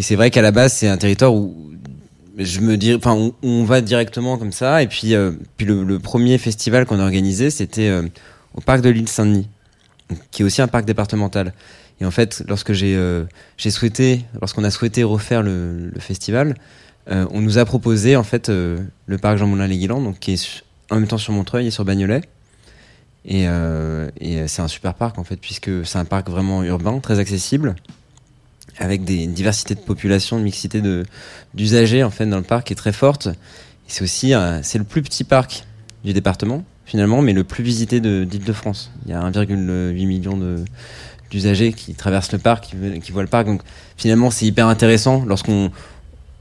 [0.00, 1.72] c'est vrai qu'à la base, c'est un territoire où
[3.42, 4.82] on, va directement comme ça.
[4.82, 8.02] Et puis, euh, puis le, le, premier festival qu'on a organisé, c'était euh,
[8.54, 9.48] au parc de l'île Saint-Denis,
[10.32, 11.52] qui est aussi un parc départemental.
[12.04, 13.24] Et en fait, lorsque j'ai euh,
[13.56, 16.54] souhaité, lorsqu'on a souhaité refaire le, festival,
[17.10, 20.18] euh, on nous a proposé en fait euh, le parc Jean Moulin les Guilans, donc
[20.18, 22.20] qui est en même temps sur Montreuil et sur Bagnolet.
[23.24, 23.46] Et,
[24.48, 27.74] c'est un super parc en fait, puisque c'est un parc vraiment urbain, très accessible,
[28.76, 30.82] avec des, une diversité de population, une mixité
[31.54, 33.28] d'usagers en fait dans le parc qui est très forte.
[33.86, 35.64] C'est aussi c'est le plus petit parc
[36.04, 38.90] du département finalement, mais le plus visité d'Île-de-France.
[39.06, 40.66] Il y a 1,8 million de
[41.34, 43.46] d'usagers qui traversent le parc, qui, qui voient le parc.
[43.46, 43.62] Donc
[43.96, 45.24] finalement, c'est hyper intéressant.
[45.26, 45.70] Lorsqu'on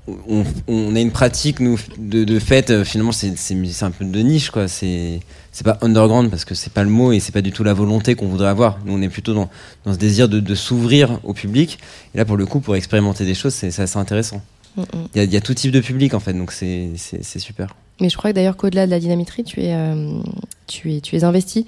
[0.08, 4.20] on, on, a une pratique nous de, de fête euh, finalement c'est un peu de
[4.20, 4.68] niche quoi.
[4.68, 5.22] C'est
[5.54, 7.74] c'est pas underground parce que c'est pas le mot et c'est pas du tout la
[7.74, 8.80] volonté qu'on voudrait avoir.
[8.86, 9.50] Nous on est plutôt dans,
[9.86, 11.80] dans ce désir de, de s'ouvrir au public.
[12.14, 14.42] Et là pour le coup pour expérimenter des choses c'est assez intéressant.
[14.76, 16.34] Il mm y, a, y, a, tout type de public en fait.
[16.34, 16.90] Donc c'est
[17.40, 17.74] super.
[18.02, 20.20] Mais je crois que d'ailleurs qu'au-delà de la dynamitrie tu es euh,
[20.68, 21.66] tu es tu es investi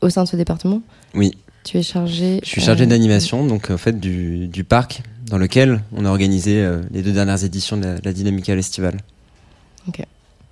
[0.00, 0.82] au sein de ce département?
[1.14, 1.36] Oui
[1.66, 5.38] tu es chargé je suis chargé euh, d'animation donc en fait du, du parc dans
[5.38, 9.00] lequel on a organisé euh, les deux dernières éditions de la, la Dynamical Estival.
[9.88, 10.00] Ok.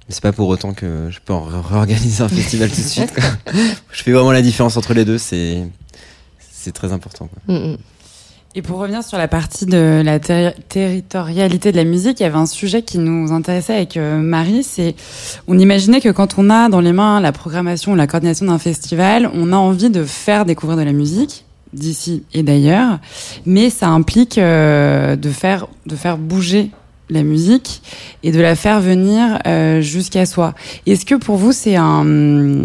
[0.08, 3.14] C'est pas pour autant que je peux en réorganiser un festival tout de suite.
[3.14, 3.24] Quoi.
[3.92, 5.62] Je fais vraiment la différence entre les deux, c'est
[6.52, 7.28] c'est très important.
[7.28, 7.54] Quoi.
[7.54, 7.76] Mm -hmm.
[8.56, 12.26] Et pour revenir sur la partie de la ter territorialité de la musique, il y
[12.26, 14.94] avait un sujet qui nous intéressait avec euh, Marie, c'est
[15.48, 18.60] on imaginait que quand on a dans les mains la programmation ou la coordination d'un
[18.60, 23.00] festival, on a envie de faire découvrir de la musique d'ici et d'ailleurs,
[23.44, 26.70] mais ça implique euh, de faire de faire bouger
[27.10, 27.82] la musique
[28.22, 30.54] et de la faire venir euh, jusqu'à soi.
[30.86, 32.62] Est-ce que pour vous c'est un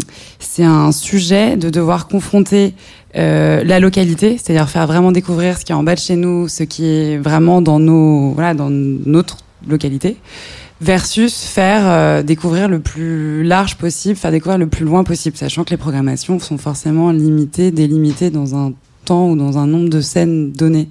[0.52, 2.74] c'est un sujet de devoir confronter
[3.14, 6.48] euh, la localité, c'est-à-dire faire vraiment découvrir ce qui est en bas de chez nous,
[6.48, 9.36] ce qui est vraiment dans nos voilà dans notre
[9.68, 10.16] localité
[10.80, 15.62] versus faire euh, découvrir le plus large possible, faire découvrir le plus loin possible, sachant
[15.62, 18.72] que les programmations sont forcément limitées, délimitées dans un
[19.04, 20.88] temps ou dans un nombre de scènes données.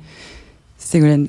[0.77, 1.27] Ségolène.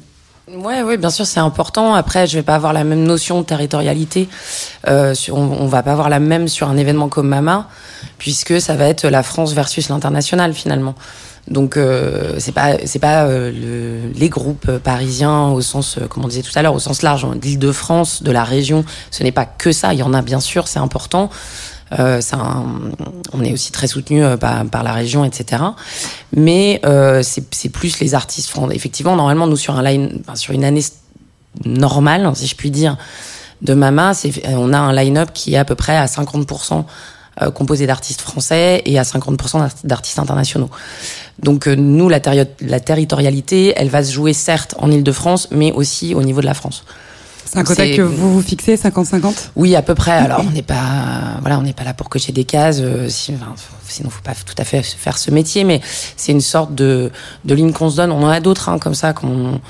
[0.56, 1.94] Ouais, oui, bien sûr, c'est important.
[1.94, 4.28] Après, je vais pas avoir la même notion de territorialité.
[4.88, 7.68] Euh, on, on va pas avoir la même sur un événement comme Mama,
[8.18, 10.94] puisque ça va être la France versus l'international finalement.
[11.48, 16.24] Donc euh, c'est pas c'est pas euh, le, les groupes parisiens au sens euh, comme
[16.24, 18.84] on disait tout à l'heure au sens large d'Île-de-France, de la région.
[19.10, 19.92] Ce n'est pas que ça.
[19.92, 21.30] Il y en a bien sûr, c'est important.
[21.98, 22.20] Euh,
[23.32, 25.62] on est aussi très soutenu euh, par, par, la région, etc.
[26.34, 28.74] Mais euh, c'est plus les artistes français.
[28.76, 30.84] Effectivement, normalement, nous sur un line, sur une année
[31.64, 32.96] normale, si je puis dire,
[33.62, 36.84] de Mama, c'est on a un line-up qui est à peu près à 50%
[37.42, 40.68] euh, composé d'artistes français et à 50% d'artistes internationaux.
[41.38, 42.20] Donc euh, nous, la,
[42.60, 46.54] la territorialité, elle va se jouer certes en Ile-de-France, mais aussi au niveau de la
[46.54, 46.84] France.
[47.52, 50.12] C'est un quota que vous vous fixez 50-50 Oui, à peu près.
[50.12, 52.78] Alors on n'est pas, voilà, on n'est pas là pour cocher des cases.
[52.80, 53.54] Euh, si, enfin,
[53.88, 55.80] sinon, faut pas tout à fait faire ce métier, mais
[56.16, 57.10] c'est une sorte de,
[57.44, 58.12] de ligne qu'on se donne.
[58.12, 59.60] On en a d'autres hein, comme ça qu'on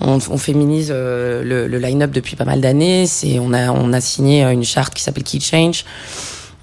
[0.00, 3.06] on, on, féminise euh, le, le line-up depuis pas mal d'années.
[3.06, 5.84] C'est on a on a signé une charte qui s'appelle Key Change.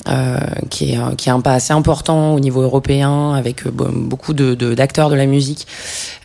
[0.08, 0.38] Euh,
[0.70, 4.54] qui, est, qui est un pas assez important au niveau européen, avec euh, beaucoup de
[4.76, 5.66] d'acteurs de, la musique,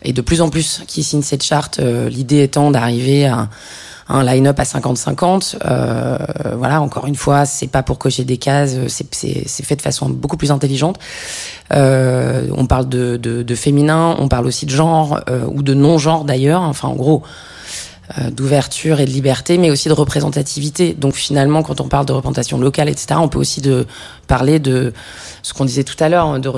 [0.03, 1.79] et de plus en plus qui signent cette charte.
[1.79, 3.49] L'idée étant d'arriver à
[4.11, 5.57] un line-up à 50-50.
[5.65, 6.17] Euh,
[6.57, 10.37] voilà, encore une fois, c'est pas pour cocher des cases, c'est fait de façon beaucoup
[10.37, 10.99] plus intelligente.
[11.73, 16.61] Euh, on parle de, féminin, on parle aussi de genre euh, ou de non-genre d'ailleurs.
[16.61, 17.23] Enfin, en gros,
[18.29, 20.93] d'ouverture et de liberté, mais aussi de représentativité.
[20.93, 23.61] Donc finalement, quand on parle de représentation locale, etc., on peut aussi
[24.27, 24.91] parler de
[25.43, 26.49] ce qu'on disait tout à l'heure, hein, de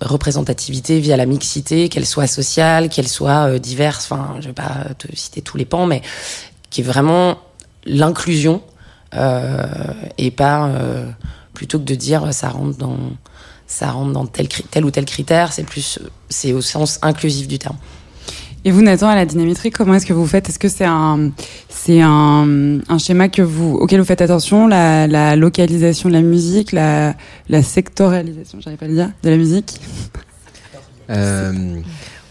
[0.00, 4.08] représentativité via la mixité, qu'elle soit sociale, qu'elle soit diverse.
[4.10, 6.00] Enfin, je vais pas te citer tous les pans, mais
[6.74, 7.38] qui est vraiment
[7.86, 8.60] l'inclusion
[9.14, 9.64] euh,
[10.18, 11.08] et pas euh,
[11.52, 12.98] plutôt que de dire ça rentre dans
[13.68, 17.60] ça rentre dans tel, tel ou tel critère, c'est plus c'est au sens inclusif du
[17.60, 17.76] terme.
[18.64, 20.48] Et vous, Nathan, à la dynamétrie, comment est-ce que vous faites?
[20.48, 21.30] Est-ce que c'est un,
[21.68, 26.22] c'est un, un, schéma que vous, auquel vous faites attention, la, la localisation de la
[26.22, 27.14] musique, la,
[27.50, 29.80] la sectorialisation, j'arrive pas à le dire, de la musique?
[31.10, 31.78] Euh,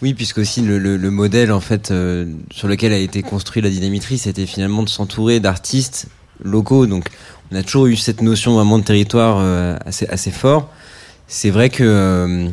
[0.03, 3.61] oui, puisque aussi le, le, le, modèle en fait euh, sur lequel a été construit
[3.61, 6.07] la dynamitrie, c'était finalement de s'entourer d'artistes
[6.43, 6.87] locaux.
[6.87, 7.07] Donc,
[7.49, 10.69] on a toujours eu cette notion vraiment de territoire euh, assez fort.
[11.27, 12.49] C'est vrai que euh,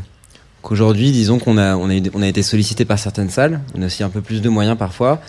[0.62, 3.60] qu'aujourd'hui, disons qu'on a on a été sollicité par certaines salles.
[3.74, 5.20] On a aussi un peu plus de moyens parfois.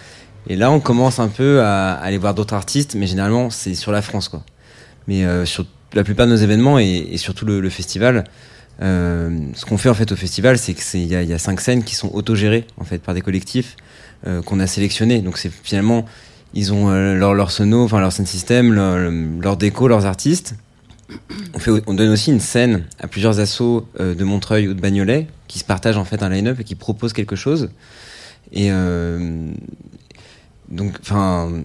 [0.48, 3.92] Et là, on commence un peu à, aller voir d'autres artistes, mais généralement c'est sur
[3.92, 4.30] la France.
[5.08, 8.26] Mais sur la plupart de nos événements et, et surtout le, festival,
[8.80, 11.96] ce qu'on fait en fait au festival, c'est que il y, a, cinq scènes qui
[11.96, 13.76] sont autogérées en fait par des collectifs
[14.28, 15.22] euh, qu'on a sélectionnés.
[15.22, 16.06] Donc finalement
[16.54, 18.74] ils ont euh, leur leur sono, enfin leur scène système,
[19.42, 20.56] leur, déco, leurs artistes.
[21.88, 25.60] On donne aussi une scène à plusieurs assos euh, de Montreuil ou de Bagnolet qui
[25.60, 27.70] se partagent en fait un line-up et qui proposent quelque chose.
[28.54, 28.70] Et
[30.70, 31.64] donc, enfin,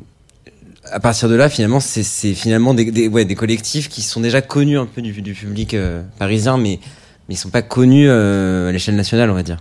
[0.90, 4.42] à partir de là, finalement, c'est finalement des, des, ouais, des collectifs qui sont déjà
[4.42, 5.76] connus un peu du, du public
[6.18, 6.80] parisien, mais
[7.28, 9.58] mais ils sont pas connus euh, à l'échelle nationale, on va dire.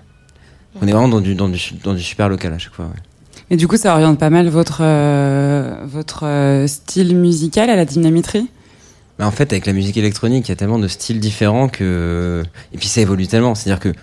[0.82, 2.86] On est vraiment dans du, dans du, dans du super local à chaque fois.
[2.86, 3.02] Ouais.
[3.50, 7.86] Et du coup, ça oriente pas mal votre, euh, votre euh, style musical à la
[7.86, 8.50] dynamitrie
[9.18, 12.44] bah En fait, avec la musique électronique, il y a tellement de styles différents que.
[12.74, 13.56] Et puis ça évolue tellement.
[13.56, 13.94] C'est-à-dire que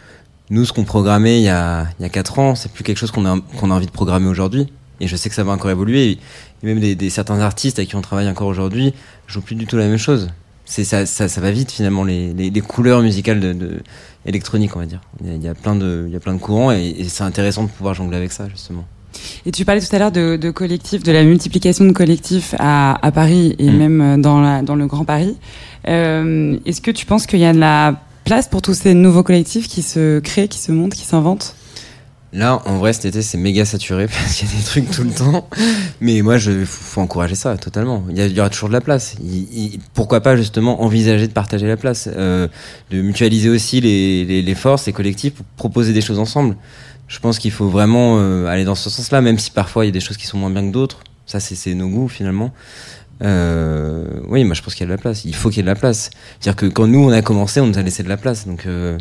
[0.51, 2.99] nous, ce qu'on programmait il y a, il y a 4 ans, c'est plus quelque
[2.99, 4.73] chose qu'on a, qu'on a envie de programmer aujourd'hui.
[5.03, 6.13] Et je sais que ça va encore évoluer.
[6.13, 6.19] Et
[6.63, 8.95] même des, des certains artistes avec qui on travaille encore aujourd'hui
[9.27, 10.31] jouent plus du tout la même chose.
[10.65, 13.81] C'est ça, ça, ça, va vite finalement les, les, les couleurs musicales de, de,
[14.25, 15.01] électroniques on va dire.
[15.23, 17.65] Il y, a, plein de il y a plein de courants et, et c'est intéressant
[17.65, 18.85] de pouvoir jongler avec ça justement.
[19.45, 23.05] Et tu parlais tout à l'heure de, de collectifs de la multiplication de collectifs à,
[23.05, 23.77] à Paris et mmh.
[23.77, 25.37] même dans la dans le Grand Paris.
[25.89, 29.25] Euh, est-ce que tu penses qu'il y a de la place pour tous ces nouveaux
[29.25, 31.57] collectifs qui se créent qui se montent qui s'inventent?
[32.35, 35.05] Là, en vrai, cet été, c'est méga saturé parce qu'il y a des trucs tout
[35.05, 35.49] le temps.
[36.01, 38.05] Mais moi, je faut encourager ça totalement.
[38.09, 39.17] Il y, aura toujours de la place.
[39.93, 42.49] Pourquoi pas justement envisager de partager la place, euh,
[42.91, 46.57] de mutualiser aussi les, les, les, forces, les collectifs pour proposer des choses ensemble.
[47.09, 49.91] Je pense qu'il faut vraiment euh, aller dans ce sens-là, même si parfois il y
[49.91, 51.01] a des choses qui sont moins bien que d'autres.
[51.27, 52.53] Ça, c'est nos goûts finalement.
[53.23, 55.25] Euh, oui, moi je pense qu'il y a de la place.
[55.25, 56.11] Il faut qu'il y ait de la place.
[56.41, 58.47] C'est-à-dire que quand nous on a commencé, on nous a laissé de la place.
[58.47, 58.99] Donc euh,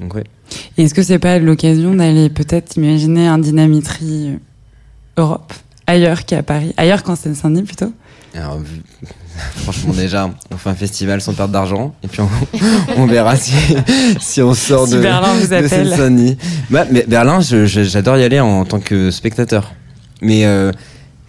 [0.00, 0.24] donc ouais.
[0.78, 4.38] Est-ce que c'est pas l'occasion d'aller peut-être imaginer un dynamitrie
[5.16, 5.52] Europe
[5.86, 7.92] ailleurs qu'à Paris, ailleurs qu'en Seine-Saint-Denis plutôt?
[8.34, 8.58] Alors,
[9.56, 12.28] franchement déjà, on fait un festival sans perdre d'argent et puis on,
[12.96, 13.52] on verra si,
[14.20, 16.36] si on sort si de, Berlin vous de Seine-Saint-Denis.
[16.70, 19.72] Bah, mais Berlin, j'adore y aller en, tant que spectateur.
[20.20, 20.70] Mais euh,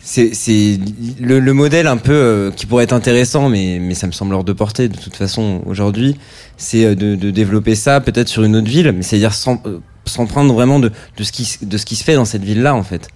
[0.03, 0.79] c'est
[1.21, 4.33] le, le, modèle un peu euh, qui pourrait être intéressant, mais, mais ça me semble
[4.35, 6.17] hors de portée de toute façon aujourd'hui.
[6.57, 9.79] C'est euh, de, de, développer ça peut-être sur une autre ville, mais c'est-à-dire sans, euh,
[10.05, 12.75] sans prendre vraiment de, de, ce qui, de ce qui se fait dans cette ville-là
[12.75, 13.07] en fait.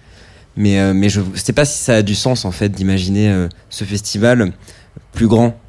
[0.56, 3.48] Mais, euh, mais je sais pas si ça a du sens en fait d'imaginer euh,
[3.68, 4.52] ce festival
[5.12, 5.60] plus grand.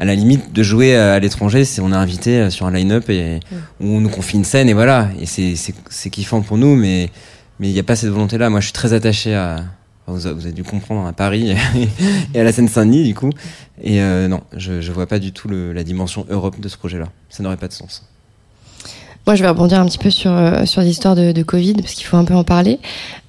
[0.00, 3.40] À la limite de jouer à l'étranger, c'est on est invité sur un line-up et
[3.80, 5.08] où on nous confie une scène et voilà.
[5.18, 7.10] Et c'est c'est kiffant pour nous, mais
[7.58, 8.48] mais il n'y a pas cette volonté-là.
[8.48, 9.64] Moi, je suis très attaché à
[10.08, 11.54] vous, avez dû comprendre à Paris
[12.34, 13.30] et à la Seine-Saint-Denis du coup.
[13.82, 17.08] Et euh, non, je, je vois pas du tout la dimension Europe de ce projet-là.
[17.28, 18.04] Ça n'aurait pas de sens.
[19.28, 22.16] Moi, je vais rebondir un petit peu sur, euh, l'histoire de, Covid, parce qu'il faut
[22.16, 22.78] un peu en parler.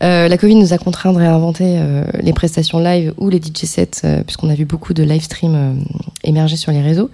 [0.02, 1.78] Euh, la Covid nous a contraints de réinventer
[2.22, 5.74] les prestations live ou les DJ sets, puisqu'on a vu beaucoup de live stream euh,
[6.24, 7.10] émerger sur les réseaux.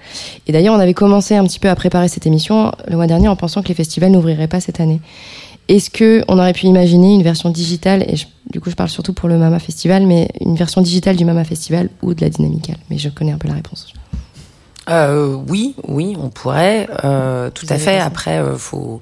[0.45, 3.27] Et d'ailleurs, on avait commencé un petit peu à préparer cette émission le mois dernier
[3.27, 4.99] en pensant que les festivals n'ouvriraient pas cette année.
[5.67, 8.89] Est-ce que on aurait pu imaginer une version digitale, et je- du coup je parle
[8.89, 12.29] surtout pour le Mama Festival, mais une version digitale du Mama Festival ou de la
[12.29, 12.77] dynamicale?
[12.89, 13.91] Mais je connais un peu la réponse.
[14.87, 17.97] Euh, oui, oui, on pourrait, euh, tout Vous à fait.
[17.99, 19.01] Après, euh, faut,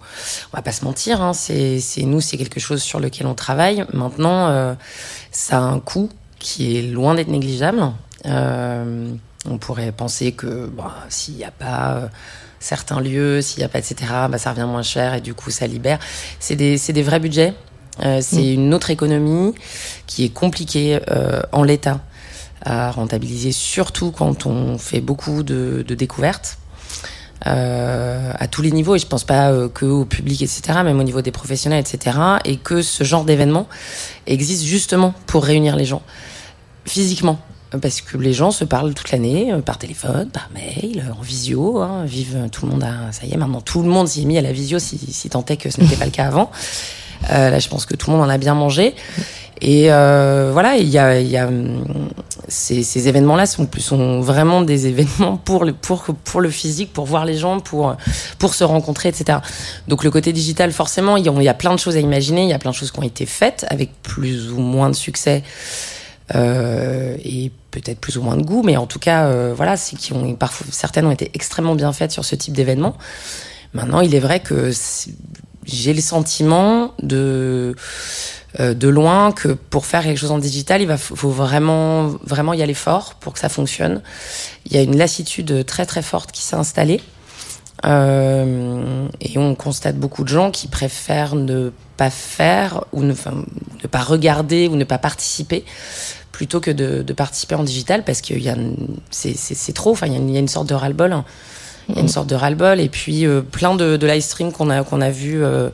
[0.53, 3.83] on va pas se mentir, hein, c'est, nous, c'est quelque chose sur lequel on travaille.
[3.91, 4.75] Maintenant, euh,
[5.31, 6.07] ça a un coût
[6.39, 7.81] qui est loin d'être négligeable.
[8.25, 12.03] On pourrait penser que bah, s'il n'y a pas
[12.63, 13.95] certains lieux, s'il n'y a pas etc.,
[14.29, 15.99] bah, ça revient moins cher et du coup ça libère.
[16.39, 17.53] C'est des, c'est des vrais budgets.
[18.03, 19.53] Euh, c'est une autre économie
[20.07, 21.99] qui est compliquée euh, en l'état
[22.65, 26.57] à rentabiliser, surtout quand on fait beaucoup de, de découvertes.
[27.47, 30.99] euh, à tous les niveaux, et je pense pas euh, que au public, etc., même
[30.99, 33.67] au niveau des professionnels, etc., et que ce genre d'événement
[34.27, 36.01] existe justement pour réunir les gens
[36.85, 37.39] physiquement.
[37.81, 41.21] Parce que les gens se parlent toute l'année, euh, par téléphone, par mail, euh, en
[41.21, 41.79] visio.
[41.79, 42.85] Hein, vive euh, tout le monde.
[43.11, 45.29] Ça y est, maintenant tout le monde s'y est mis à la visio, si, si
[45.29, 46.51] tant est que ce n'était pas le cas avant.
[47.31, 48.95] Euh, là, je pense que tout le monde en a bien mangé.
[49.61, 51.49] Et euh, voilà, il y a, y a
[52.49, 57.05] ces, ces événements-là sont, sont vraiment des événements pour le, pour, pour le physique, pour
[57.05, 57.95] voir les gens, pour,
[58.39, 59.39] pour se rencontrer, etc.
[59.87, 62.53] Donc le côté digital, forcément, il y, a, plein de choses à imaginer, il y
[62.53, 65.43] a plein de choses qui ont été faites avec plus ou moins de succès
[66.31, 70.13] et peut-être plus ou moins de goût, mais en tout cas, euh, voilà, c'est qui
[70.13, 72.95] ont parfois certaines ont été extrêmement bien faites sur ce type d'événement.
[73.73, 74.71] Maintenant, il est vrai que
[75.65, 77.75] j'ai le sentiment de
[78.59, 82.53] euh, de loin que pour faire quelque chose en digital, il va faut vraiment vraiment
[82.53, 84.03] y aller fort pour que ça fonctionne.
[84.65, 87.01] Il y a une lassitude très très forte qui s'est installée.
[87.85, 93.33] Euh, et on constate beaucoup de gens qui préfèrent ne pas faire ou ne, enfin,
[93.83, 95.63] ne pas regarder ou ne pas participer
[96.31, 99.73] plutôt que de, de participer en digital parce qu'il y a une- c'est c'est- c'est
[99.73, 99.91] trop.
[99.91, 101.25] Enfin il y, a une- il y a une sorte de ras-le-bol hein.
[101.89, 102.79] il y a une sorte de ras-le-bol.
[102.79, 105.69] Et puis euh, plein de, de live stream qu'on a qu'on a vu euh,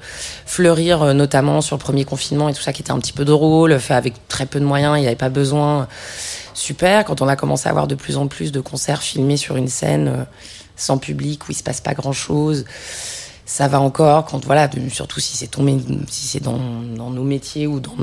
[0.46, 3.24] fleurir euh, notamment sur le premier confinement et tout ça qui était un petit peu
[3.24, 5.88] drôle fait avec très peu de moyens il n'y avait pas besoin.
[6.56, 7.06] Super.
[7.06, 9.70] Quand on a commencé à avoir de plus en plus de concerts filmés sur une
[9.70, 10.24] scène euh,
[10.80, 12.66] sans public où il se passe pas grand chose
[13.46, 16.60] ça va encore quand voilà surtout si c'est ton mé- si c'est dans,
[16.96, 17.96] dans nos métiers ou dans,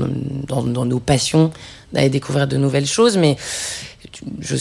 [0.45, 1.51] dans, dans nos passions
[1.93, 3.15] d'aller découvrir de nouvelles choses.
[3.15, 3.37] Mais
[4.41, 4.57] je,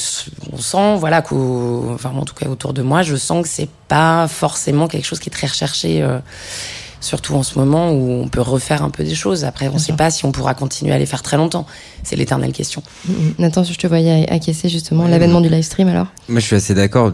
[0.53, 3.69] on sent voilà qu'au enfin en tout cas autour de moi je sens que c'est
[3.89, 6.21] pas forcément quelque chose qui est très recherché euh,
[7.01, 9.45] surtout en ce moment où on peut refaire un peu des choses.
[9.45, 11.67] Après on sait pas si on pourra continuer à les faire très longtemps.
[12.05, 12.85] C'est l'éternelle question.
[13.09, 13.35] Mhm.
[13.41, 16.07] Nathan, je te voyais acquiescer justement l'avènement du live stream alors?
[16.29, 17.11] Moi, je suis assez d'accord.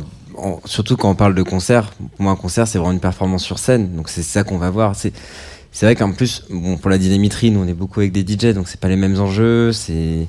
[0.65, 1.91] Surtout quand on parle de concert.
[1.91, 3.95] Pour moi, un concert, c'est vraiment une performance sur scène.
[3.97, 4.95] Donc, c'est ça qu'on va voir.
[4.97, 5.13] C'est,
[5.83, 8.69] vrai qu'en plus, bon, pour la dynamitrie, nous, on est beaucoup avec des DJ, donc
[8.69, 9.73] c'est pas les mêmes enjeux.
[9.73, 10.27] C'est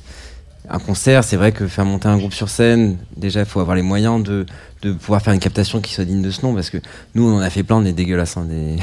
[0.70, 1.24] un concert.
[1.24, 4.24] C'est vrai que faire monter un groupe sur scène, déjà, il faut avoir les moyens
[4.24, 4.46] de,
[4.82, 6.78] de pouvoir faire une captation qui soit digne de ce nom, parce que
[7.16, 8.76] nous, on en a fait plein, des dégueulasses, hein, des,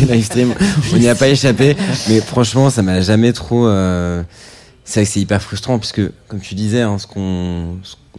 [0.06, 0.54] des live streams.
[0.92, 1.76] On n'y a pas échappé.
[2.08, 4.22] Mais franchement, ça m'a jamais trop, euh,
[4.88, 7.76] c'est vrai que c'est hyper frustrant puisque, comme tu disais, hein, ce qu'on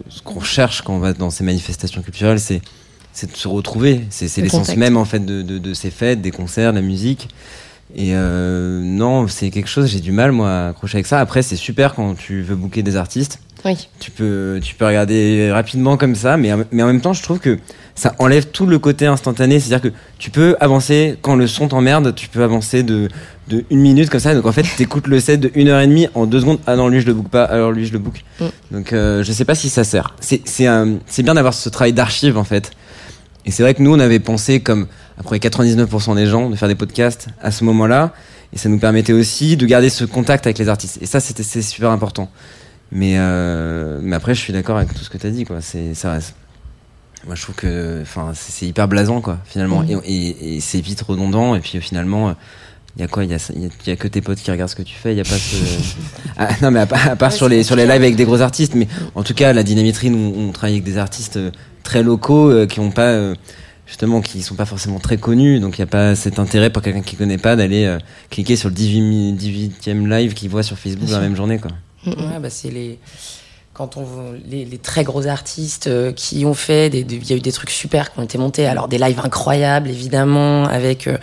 [0.08, 2.62] ce qu'on cherche quand on va dans ces manifestations culturelles, c'est
[3.12, 4.06] c'est de se retrouver.
[4.12, 6.78] C'est c'est Le l'essence même en fait de, de, de ces fêtes, des concerts, de
[6.78, 7.30] la musique.
[7.96, 9.88] Et euh, non, c'est quelque chose.
[9.88, 11.20] J'ai du mal moi à accrocher avec ça.
[11.20, 13.40] Après, c'est super quand tu veux booker des artistes.
[13.66, 13.90] Oui.
[14.00, 17.22] Tu peux tu peux regarder rapidement comme ça, mais en- mais en même temps, je
[17.24, 17.58] trouve que
[17.96, 19.60] ça enlève tout le côté instantané.
[19.60, 23.10] C'est-à-dire que tu peux avancer quand le son t'emmerde, tu peux avancer de
[23.50, 24.34] de une minute comme ça.
[24.36, 26.60] Donc en fait, t'écoutes le set de une heure et demie en deux secondes.
[26.68, 27.44] Ah non, lui je le book pas.
[27.44, 28.24] Alors lui je le book.
[28.40, 28.46] Mm.
[28.72, 30.16] Donc euh, je sais pas si ça sert.
[30.22, 32.72] C'est c'est un- c'est bien d'avoir ce travail d'archive en fait.
[33.46, 34.88] Et c'est vrai que nous on avait pensé comme
[35.20, 38.14] après 99% des gens de faire des podcasts à ce moment-là.
[38.54, 41.00] Et ça nous permettait aussi de garder ce contact avec les artistes.
[41.02, 42.30] Et ça c'était c'est super important.
[42.92, 45.62] Mais euh, mais après je suis d'accord avec tout ce que tu as dit quoi.
[45.62, 46.14] C'est ça.
[46.14, 46.36] reste-
[47.26, 49.82] Moi je trouve que enfin c'est hyper blasant quoi finalement.
[49.84, 50.02] Mhm.
[50.06, 51.56] Et, et, et c'est vite redondant.
[51.56, 52.36] Et puis euh, finalement.
[52.98, 53.24] Il y a quoi?
[53.24, 54.82] Il y a, il y a- y a que tes potes qui regardent ce que
[54.82, 55.14] tu fais.
[55.14, 55.56] Il y a pas ce.
[56.38, 58.26] Ah, non, mais à part, à part Ouais, sur les sur les lives avec des
[58.26, 61.52] gros artistes, mais en tout cas, la dynamitrie, nous, on travaille avec des artistes euh,
[61.84, 63.36] très locaux euh, qui ont pas euh,
[63.86, 66.82] justement qui sont pas forcément très connus, donc il y a pas cet intérêt pour
[66.82, 68.00] quelqu'un qui connaît pas d'aller euh,
[68.32, 71.30] cliquer sur le 18 mi- 18e live qu'il voit sur Facebook Bien dans la sûr.
[71.30, 71.72] même journée quoi.
[72.06, 73.00] Ouais, bah c'est les
[73.74, 74.06] quand on
[74.46, 77.52] les, les très gros artistes euh, qui ont fait des il y a eu des
[77.52, 81.18] trucs super qui ont été montés alors des lives incroyables évidemment avec euh,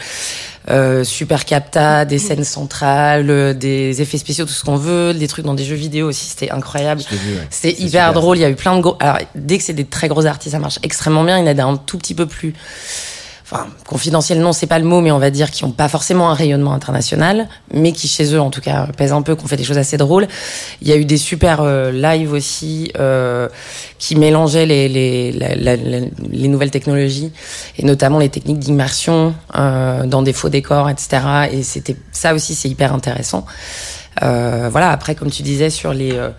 [0.70, 5.28] euh, super capta des scènes centrales euh, des effets spéciaux tout ce qu'on veut des
[5.28, 7.46] trucs dans des jeux vidéo aussi c'était incroyable ouais.
[7.50, 8.36] c'est hyper drôle.
[8.36, 8.96] Il y a eu plein de gros.
[9.00, 11.38] Alors, dès que c'est des très gros artistes, ça marche extrêmement bien.
[11.38, 12.54] Il y en a des un tout petit peu plus.
[13.48, 16.30] Enfin confidentiels non c'est pas le mot mais on va dire qui ont pas forcément
[16.30, 19.56] un rayonnement international mais qui chez eux en tout cas pèsent un peu qu'on fait
[19.56, 20.26] des choses assez drôles.
[20.82, 23.48] Il y a eu des super euh, lives aussi euh,
[23.98, 27.32] qui mélangeaient les les, les nouvelles technologies
[27.78, 32.54] et notamment les techniques d'immersion euh, dans des faux décors etc et c'était ça aussi
[32.56, 33.46] c'est hyper intéressant.
[34.22, 36.30] Euh, voilà après comme tu disais sur les euh,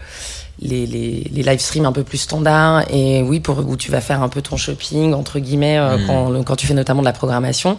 [0.60, 4.01] les, les, les live streams un peu plus standards et oui pour où tu vas
[4.01, 6.08] faire un peu ton shopping entre guillemets euh, Mm.
[6.08, 7.78] quand, quand tu fais notamment de la programmation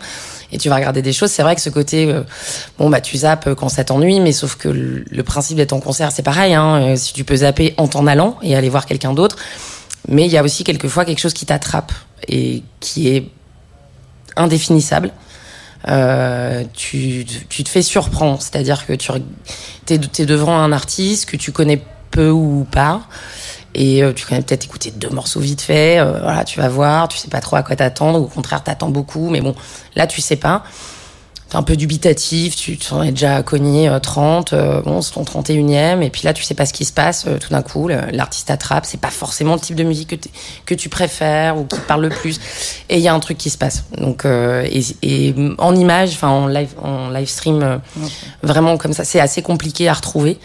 [0.53, 1.31] et tu vas regarder des choses.
[1.31, 2.23] C'est vrai que ce côté euh,
[2.79, 5.81] bon bah tu zappes quand ça t'ennuie mais sauf que le, le principe d'être en
[5.81, 8.87] concert c'est pareil hein, euh, si tu peux zapper en t'en allant et aller voir
[8.87, 9.37] quelqu'un d'autre.
[10.07, 11.93] Mais il y a aussi quelquefois quelque chose qui t'attrape
[12.29, 13.29] et qui est
[14.37, 15.11] indéfinissable.
[15.89, 18.41] Euh, tu, tu te fais surprendre.
[18.41, 19.13] C'est-à-dire que tu
[19.91, 23.03] es, es devant un artiste que tu connais peu ou pas.
[23.75, 27.07] Et euh, tu connais peut-être écouter deux morceaux vite fait euh, voilà tu vas voir
[27.07, 29.55] tu sais pas trop à quoi t'attendre au contraire t'attends beaucoup mais bon
[29.95, 30.65] là tu sais pas.
[31.49, 35.23] T'es un peu dubitatif tu t'en es déjà cogné euh, 30 euh, bon c'est ton
[35.23, 37.89] 31e et puis là tu sais pas ce qui se passe euh, tout d'un coup
[37.89, 40.29] l'artiste attrape c'est pas forcément le type de musique que,
[40.67, 42.39] que tu préfères ou qui te parle le plus
[42.91, 43.85] et il y a un truc qui se passe.
[43.97, 47.81] Donc et, et en image enfin en live en live stream
[48.43, 50.39] vraiment comme ça c'est assez compliqué à retrouver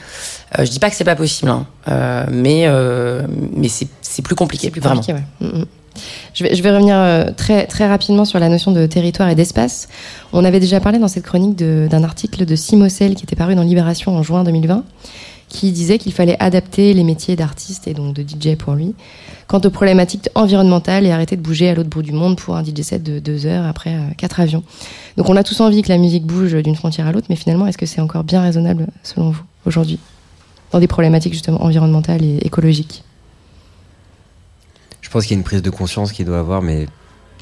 [0.59, 3.25] je dis pas que c'est pas possible hein, euh, mais euh,
[3.55, 5.47] mais c'est plus compliqué plus vraiment Compliqué, ouais.
[5.47, 5.65] Mm, mm.
[6.33, 9.35] Je vais, je vais revenir euh, très, très rapidement sur la notion de territoire et
[9.35, 9.87] d'espace.
[10.31, 13.61] On avait déjà parlé dans cette chronique d'un article de Simocel qui était paru dans
[13.61, 14.83] Libération en juin 2020,
[15.49, 18.95] qui disait qu'il fallait adapter les métiers d'artiste et donc de DJ pour lui
[19.47, 22.63] quant aux problématiques environnementales et arrêter de bouger à l'autre bout du monde pour un
[22.63, 24.63] DJ set de deux heures après euh, quatre avions.
[25.17, 27.67] Donc on a tous envie que la musique bouge d'une frontière à l'autre, mais finalement,
[27.67, 29.99] est-ce que c'est encore bien raisonnable selon vous aujourd'hui?
[30.73, 33.03] Dans des problématiques justement environnementales et écologiques
[35.01, 36.87] Je pense qu'il y a une prise de conscience qu'il doit avoir, mais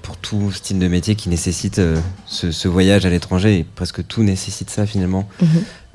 [0.03, 4.05] pour tout style de métier qui nécessite euh, ce, ce voyage à l'étranger, et presque
[4.05, 5.27] tout nécessite ça finalement.
[5.41, 5.47] Mhm.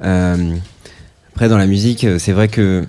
[0.03, 0.57] Euh,
[1.33, 2.87] après, dans la musique, euh, c'est vrai que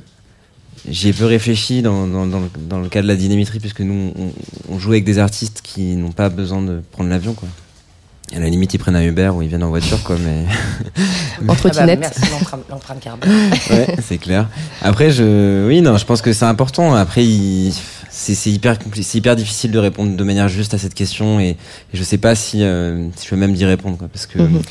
[0.87, 3.81] j'y ai peu réfléchi dans, dans, dans, le, dans le cas de la dynamitrie, puisque
[3.81, 4.31] nous, on,
[4.69, 7.49] on joue avec des artistes qui n'ont pas besoin de prendre l'avion, quoi.
[8.35, 10.43] À la limite, ils prennent un Uber ou ils viennent en voiture, quoi, mais.
[11.47, 13.29] En trottinette Ah bah, merci l'empreinte- l'empreinte carbone
[13.69, 14.47] ouais, c'est clair.
[14.81, 16.93] Après, je, oui, non, je pense que c'est important.
[16.95, 17.73] Après, il-
[18.09, 18.77] c'est hyper
[19.13, 21.57] hyper difficile de répondre de manière juste à cette question et, et
[21.93, 24.39] je sais pas si, euh, si je peux même d'y répondre, quoi, parce que.
[24.39, 24.61] Mhm.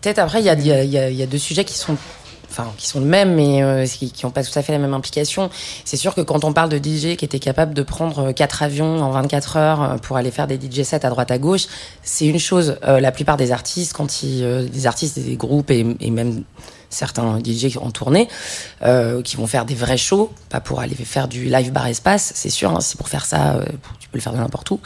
[0.00, 1.38] Peut-être après, il y a, il y, a, il y, a, il y a deux
[1.38, 1.96] sujets qui sont,
[2.76, 5.50] qui sont le même, mais euh, qui n'ont pas tout à fait la même implication.
[5.84, 8.62] C'est sûr que quand on parle de DJ qui était capable de prendre euh, quatre
[8.62, 11.66] avions en 24 heures euh, pour aller faire des DJ sets à droite à gauche,
[12.02, 12.76] c'est une chose.
[12.82, 16.42] La plupart des artistes, quand ils, des artistes, des groupes et, et même
[16.90, 18.28] certains DJ en tournée,
[18.82, 22.32] euh, qui vont faire des vrais shows, pas pour aller faire du live bar espace,
[22.34, 22.70] c'est sûr.
[22.70, 23.60] Hein, c'est pour faire ça,
[24.00, 24.80] tu peux le faire de n'importe où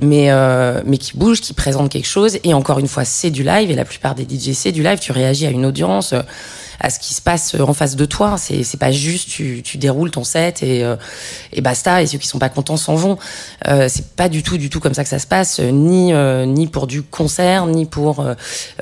[0.00, 2.38] mais euh, mais qui bouge, qui présente quelque chose.
[2.44, 3.70] Et encore une fois, c'est du live.
[3.70, 4.98] Et la plupart des DJ, c'est du live.
[4.98, 6.20] Tu réagis à une audience, euh,
[6.78, 8.36] à ce qui se passe en face de toi.
[8.38, 10.96] C'est c'est pas juste tu tu déroules ton set et euh,
[11.52, 12.02] et basta.
[12.02, 13.18] Et ceux qui sont pas contents s'en vont.
[13.66, 15.60] Euh, c'est pas du tout du tout comme ça que ça se passe.
[15.60, 18.34] euh, Ni euh, ni pour du concert, ni pour euh,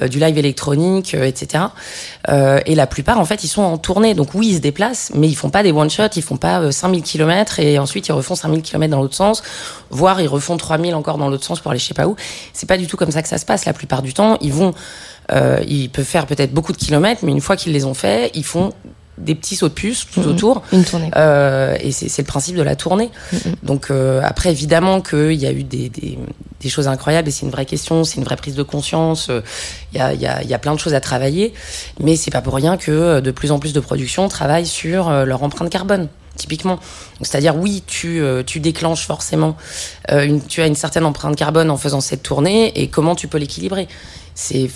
[0.03, 1.65] euh, du live électronique, euh, etc.
[2.29, 4.15] Euh, et la plupart, en fait, ils sont en tournée.
[4.15, 6.09] Donc oui, ils se déplacent, mais ils font pas des one shot.
[6.17, 9.43] Ils font pas euh, 5000 km et ensuite ils refont 5000 km dans l'autre sens
[9.91, 12.17] voire ils refont 3000 encore dans l'autre sens pour aller je sais pas où.
[12.55, 13.67] C'est pas du tout comme ça que ça se passe.
[13.67, 14.73] La plupart du temps, ils vont,
[15.33, 18.31] euh, ils peuvent faire peut-être beaucoup de kilomètres, mais une fois qu'ils les ont faits,
[18.35, 18.73] ils font
[19.19, 20.63] des petits sauts de puce tout autour.
[20.73, 21.11] Une tournée.
[21.15, 23.11] Euh, et c'est c'est le principe de la tournée.
[23.63, 26.19] Donc euh, après, évidemment qu'il y a eu des, des,
[26.61, 29.31] des choses incroyables et c'est une vraie question, c'est une vraie prise de conscience.
[29.93, 31.53] Il y, a, y, a, y a plein de choses à travailler,
[32.01, 35.43] mais c'est pas pour rien que de plus en plus de productions travaillent sur leur
[35.43, 36.09] empreinte carbone.
[36.37, 36.80] Typiquement,
[37.20, 39.57] c'est-à-dire oui, tu euh, déclenches forcément,
[40.11, 43.39] euh, tu as une certaine empreinte carbone en faisant cette tournée et comment tu peux
[43.39, 43.87] l'équilibrer.
[44.35, 44.68] C'est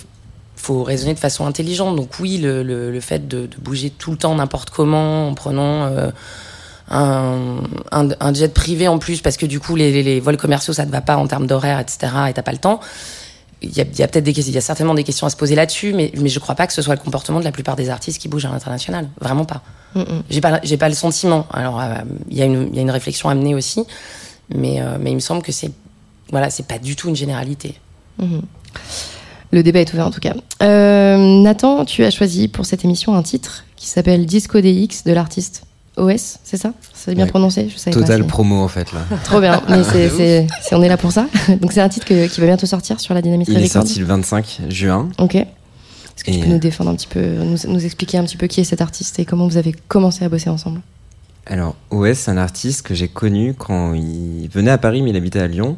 [0.55, 1.95] faut raisonner de façon intelligente.
[1.95, 6.11] Donc oui, le, fait de, bouger tout le temps n'importe comment en prenant euh,
[6.91, 11.01] un, jet privé en plus parce que du coup les, vols commerciaux ça ne va
[11.01, 12.79] pas en termes d'horaire etc et t'as pas le temps.
[13.61, 15.91] Il y a, peut-être des il y a certainement des questions à se poser là-dessus,
[15.91, 18.21] mais, mais je crois pas que ce soit le comportement de la plupart des artistes
[18.21, 19.09] qui bougent à l'international.
[19.19, 19.61] Vraiment pas.
[19.95, 20.23] Mm, mm.
[20.29, 21.45] J'ai pas, j'ai pas le sentiment.
[21.51, 21.93] Alors, euh,
[22.29, 23.81] il y a une, il y a une réflexion à mener aussi,
[24.53, 25.71] mais, euh, mais il me semble que c'est,
[26.31, 27.75] voilà, c'est pas du tout une généralité.
[28.19, 28.41] Mhm.
[29.51, 30.35] Le débat est ouvert en tout cas.
[30.61, 35.11] Euh, Nathan, tu as choisi pour cette émission un titre qui s'appelle Disco DX de
[35.11, 35.63] l'artiste
[35.97, 36.71] OS, c'est ça?
[36.93, 37.29] C'est bien Ouais.
[37.31, 37.67] prononcé?
[37.67, 38.27] Je savais Total pas.
[38.27, 38.99] promo en fait là.
[39.23, 41.25] Trop bien, mais c'est, c'est- c'est- on est là pour ça.
[41.61, 43.99] Donc c'est un titre que- qui va bientôt sortir sur la Dynamic Il est sorti
[43.99, 45.09] le 25 juin.
[45.17, 45.35] Ok.
[46.19, 48.35] Est-ce que tu Et, peux nous défendre un petit peu, nous, nous expliquer un petit
[48.35, 50.81] peu qui est cet artiste et comment vous avez commencé à bosser ensemble?
[51.45, 55.15] Alors, OS, c'est un artiste que j'ai connu quand il venait à Paris, mais il
[55.15, 55.77] habitait à Lyon.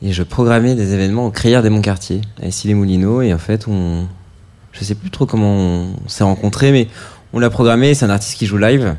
[0.00, 3.20] Et je programmais des événements au Crière des Monts-Cartier, à Issy-les-Moulineaux.
[3.20, 4.06] Et en fait, on,
[4.72, 6.88] je sais plus trop comment on, s'est rencontrés, mais
[7.34, 7.92] on l'a programmé.
[7.92, 8.96] C'est un artiste qui joue live.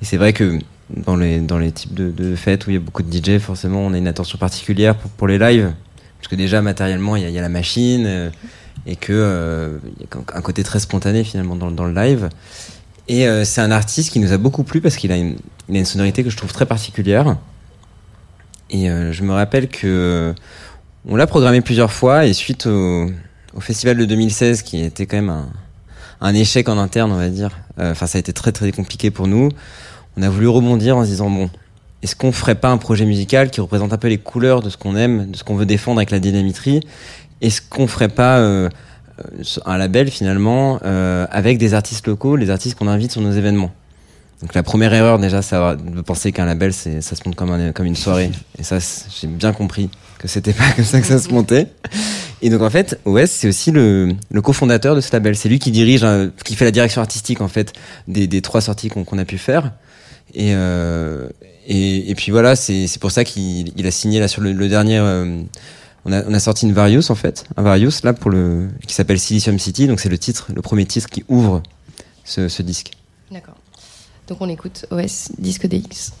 [0.00, 2.80] Et c'est vrai que dans les, dans les types de, fêtes où il y a
[2.80, 5.74] beaucoup de DJ, forcément, on a une attention particulière pour, pour les lives.
[6.18, 8.30] Parce que déjà, matériellement, il y a, la machine euh,
[8.86, 12.28] et que euh, y a un côté très spontané finalement dans, dans le live.
[13.08, 15.18] Et euh, c'est un artiste qui nous a beaucoup plu parce qu'il a, a
[15.68, 17.36] une sonorité que je trouve très particulière.
[18.70, 20.34] Et je me rappelle que
[21.06, 23.10] on l'a programmé plusieurs fois et suite au,
[23.54, 25.50] au, festival de 2016 qui était quand même un,
[26.22, 27.50] un échec en interne, on va dire.
[27.78, 29.50] Enfin, ça a été très très compliqué pour nous
[30.16, 31.50] on a voulu rebondir en se disant bon,
[32.02, 34.76] est-ce qu'on ferait pas un projet musical qui représente un peu les couleurs de ce
[34.76, 36.80] qu'on aime, de ce qu'on veut défendre avec la dynamitrie
[37.42, 38.70] Est-ce qu'on ferait pas euh,
[39.66, 43.72] un label finalement euh, avec des artistes locaux, les artistes qu'on invite sur nos événements?
[44.40, 47.94] Donc la première erreur déjà, c'est de penser qu'un label, ça se monte comme, une
[47.94, 48.30] soirée.
[48.58, 49.88] Et ça, j'ai bien compris
[50.18, 51.68] que c'était pas comme ça que ça se montait.
[52.40, 55.36] Et donc en fait, OS, c'est aussi le, cofondateur de ce label.
[55.36, 56.04] C'est lui qui dirige,
[56.44, 57.72] qui fait la direction artistique en fait
[58.08, 59.70] des, trois sorties qu'on a pu faire.
[60.34, 61.28] Et, euh,
[61.66, 64.98] puis voilà, c'est pour ça qu'il il a signé là sur le, dernier.
[64.98, 65.42] Euh,
[66.04, 69.58] on, a, sorti une Varius en fait, un Varius là pour le qui s'appelle Silicium
[69.58, 69.86] City.
[69.86, 71.62] Donc c'est le titre, le premier titre qui ouvre
[72.24, 72.92] ce, ce disque.
[73.30, 73.56] D'accord.
[74.28, 76.12] Donc on écoute OS Disque DX.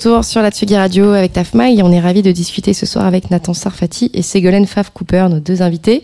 [0.00, 3.04] Retour sur la Tsugi Radio avec Tafma et on est ravis de discuter ce soir
[3.04, 6.02] avec Nathan Sarfati et Ségolène Faf Cooper, nos deux invités.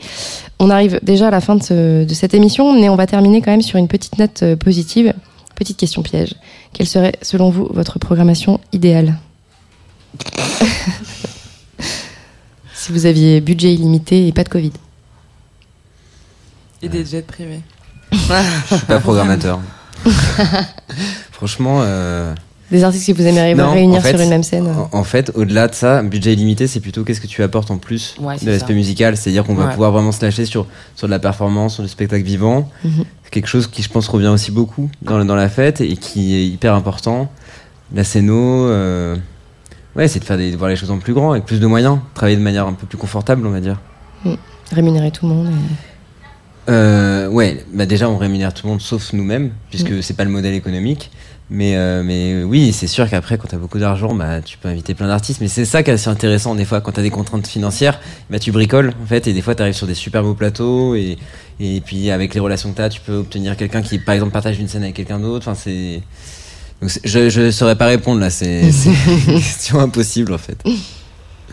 [0.59, 3.53] On arrive déjà à la fin de, de, cette émission, mais on va terminer quand
[3.53, 5.15] même sur une petite note euh, positive.
[5.55, 6.35] Petite question piège.
[6.75, 9.17] Quelle serait, selon vous, votre programmation idéale
[12.75, 14.73] Si vous aviez budget illimité et pas de Covid.
[16.83, 17.63] Et des jets privés.
[18.13, 19.59] Je suis pas programmateur.
[21.33, 21.79] Franchement.
[21.81, 22.35] Euh...
[22.71, 25.75] Des artistes que vous aimeriez réunir sur une même scène En, en fait, au-delà de
[25.75, 29.17] ça, budget illimité, c'est plutôt qu'est-ce que tu apportes en plus Ouais, de l'aspect musical.
[29.17, 29.71] C'est-à-dire qu'on va Ouais.
[29.73, 32.69] pouvoir vraiment se lâcher sur, sur de la performance, sur du spectacle vivant.
[32.85, 33.05] Mhm.
[33.23, 36.35] C'est quelque chose qui, je pense, revient aussi beaucoup dans, dans la fête et qui
[36.35, 37.31] est hyper important.
[37.95, 39.15] La scéno, euh,
[39.95, 41.67] ouais, c'est de faire des, de voir les choses en plus grand, avec plus de
[41.67, 41.99] moyens.
[42.15, 43.81] Travailler de manière un peu plus confortable, on va dire.
[44.73, 45.47] Rémunérer tout le monde.
[45.49, 50.03] et- Euh, ouais, bah déjà on rémunère tout le monde sauf nous-mêmes, puisque Mm.
[50.03, 51.13] c'est pas le modèle économique.
[51.49, 54.95] Mais, euh, mais oui, c'est sûr qu'après, quand t'as beaucoup d'argent, bah, tu peux inviter
[54.95, 55.41] plein d'artistes.
[55.41, 58.41] Mais c'est ça qui est assez intéressant, des fois, quand t'as des contraintes financières, bah,
[58.41, 61.19] tu bricoles, en fait, et des fois, t'arrives sur des super beaux plateaux, et,
[61.61, 64.59] et puis avec les relations que t'as, tu peux obtenir quelqu'un qui, par exemple, partage
[64.59, 65.49] une scène avec quelqu'un d'autre.
[65.49, 66.03] Enfin, c'est.
[66.83, 70.63] Donc, c'est- je, je saurais pas répondre là, c'est c'est une question impossible en fait.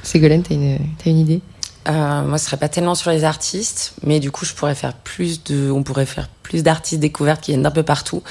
[0.02, 1.42] Ségolène, t'as une, t'as une idée?
[1.88, 4.94] Euh, moi, ce serait pas tellement sur les artistes, mais du coup, je pourrais faire
[4.94, 8.24] plus de, on pourrait faire plus d'artistes découvertes qui viennent d'un peu partout,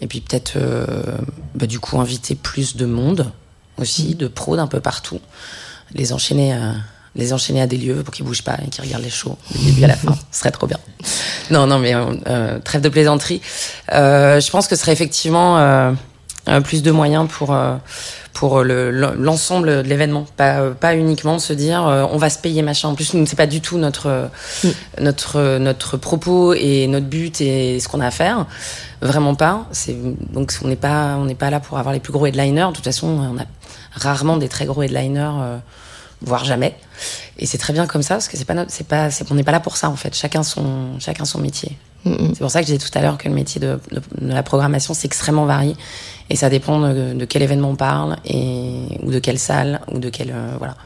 [0.00, 0.84] et puis peut-être, euh,
[1.54, 3.30] bah, du coup, inviter plus de monde
[3.78, 5.20] aussi, de pros d'un peu partout,
[5.94, 6.74] les enchaîner, à,
[7.14, 9.66] les enchaîner à des lieux pour qu'ils bougent pas et qu'ils regardent les shows du
[9.66, 10.78] début à la fin, ce serait trop bien.
[11.50, 13.40] Non, non, mais euh, euh, trêve de plaisanterie.
[13.92, 15.92] Euh, je pense que ce serait effectivement euh,
[16.48, 17.56] euh, plus de moyens pour.
[18.30, 22.30] Euh, pour le- l'ensemble de l'événement, pas, euh, pas uniquement se dire euh, on va
[22.30, 22.88] se payer machin.
[22.88, 24.26] En plus, c'est pas du tout notre, euh,
[25.00, 28.46] notre, euh, notre propos et notre but et ce qu'on a à faire.
[29.02, 29.66] Vraiment pas.
[29.72, 29.96] C'est
[30.32, 32.68] donc on n'est pas on pas là pour avoir les plus gros headliners.
[32.68, 33.44] De toute façon, on a
[33.92, 35.56] rarement des très gros headliners, euh,
[36.22, 36.76] voire jamais.
[37.38, 39.42] Et c'est très bien comme ça parce que c'est pas c'est pas, c'est, on n'est
[39.42, 40.14] pas là pour ça en fait.
[40.14, 41.76] Chacun son, chacun son métier.
[42.04, 42.28] Mm.
[42.34, 44.32] C'est pour ça que j'ai dit tout à l'heure que le métier de, de, de
[44.32, 45.76] la programmation c'est extrêmement varié
[46.28, 49.98] et ça dépend de, de quel événement on parle et ou de quelle salle ou
[49.98, 50.76] de quel euh, voilà.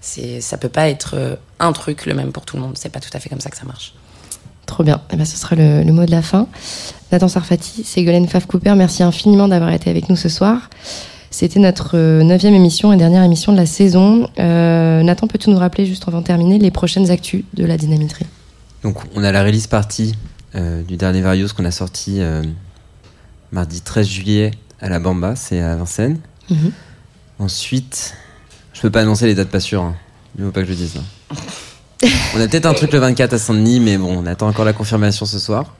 [0.00, 2.76] C'est, ça peut pas être euh, un truc le même pour tout le monde.
[2.76, 3.94] C'est pas tout à fait comme ça que ça marche.
[4.66, 5.00] Trop bien.
[5.10, 6.46] Eh ben, ce sera le, le mot de la fin.
[7.10, 10.68] Nathan Sarfati, Ségolène Faf Cooper, merci infiniment d'avoir été avec nous ce soir.
[11.34, 14.30] C'était notre euh, neuvième émission et dernière émission de la saison.
[14.38, 18.24] Euh, Nathan, peux-tu nous rappeler, juste avant de terminer, les prochaines actus de la dynamitrie
[18.84, 20.14] Donc on a la release party
[20.54, 22.44] euh, du dernier Varios qu'on a sorti euh,
[23.50, 26.20] mardi 13 juillet à la Bamba, c'est à Vincennes.
[26.50, 26.70] Mhm.
[27.40, 28.14] Ensuite,
[28.72, 29.82] je peux pas annoncer les dates pas sûres.
[29.82, 29.96] Hein.
[30.38, 30.94] Il faut pas que je le dise.
[30.96, 32.06] hein.
[32.36, 34.72] on a peut-être un truc le 24 à Saint-Denis, mais bon, on attend encore la
[34.72, 35.74] confirmation ce soir.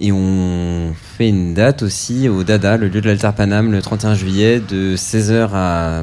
[0.00, 4.14] Et on fait une date aussi au Dada, le lieu de l'Altar Paname, le 31
[4.14, 6.02] juillet, de 16h à,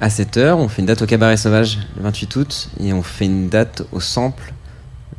[0.00, 0.54] à 7h.
[0.54, 2.68] On fait une date au Cabaret Sauvage le 28 août.
[2.80, 4.52] Et on fait une date au Sample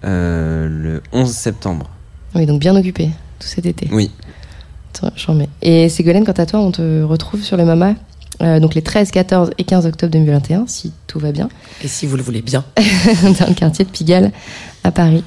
[0.04, 1.90] euh, le 11 septembre.
[2.36, 3.88] Oui, donc bien occupé tout cet été.
[3.92, 4.12] Oui.
[5.30, 5.50] Mets.
[5.62, 7.94] Et Ségolène, quant à toi, on te retrouve sur le MAMA,
[8.42, 11.50] euh, donc les 13, 14 et 15 octobre 2021, si tout va bien,
[11.84, 12.64] Et si vous le voulez bien.
[13.40, 14.32] dans le quartier de Pigalle
[14.84, 15.24] à Paris.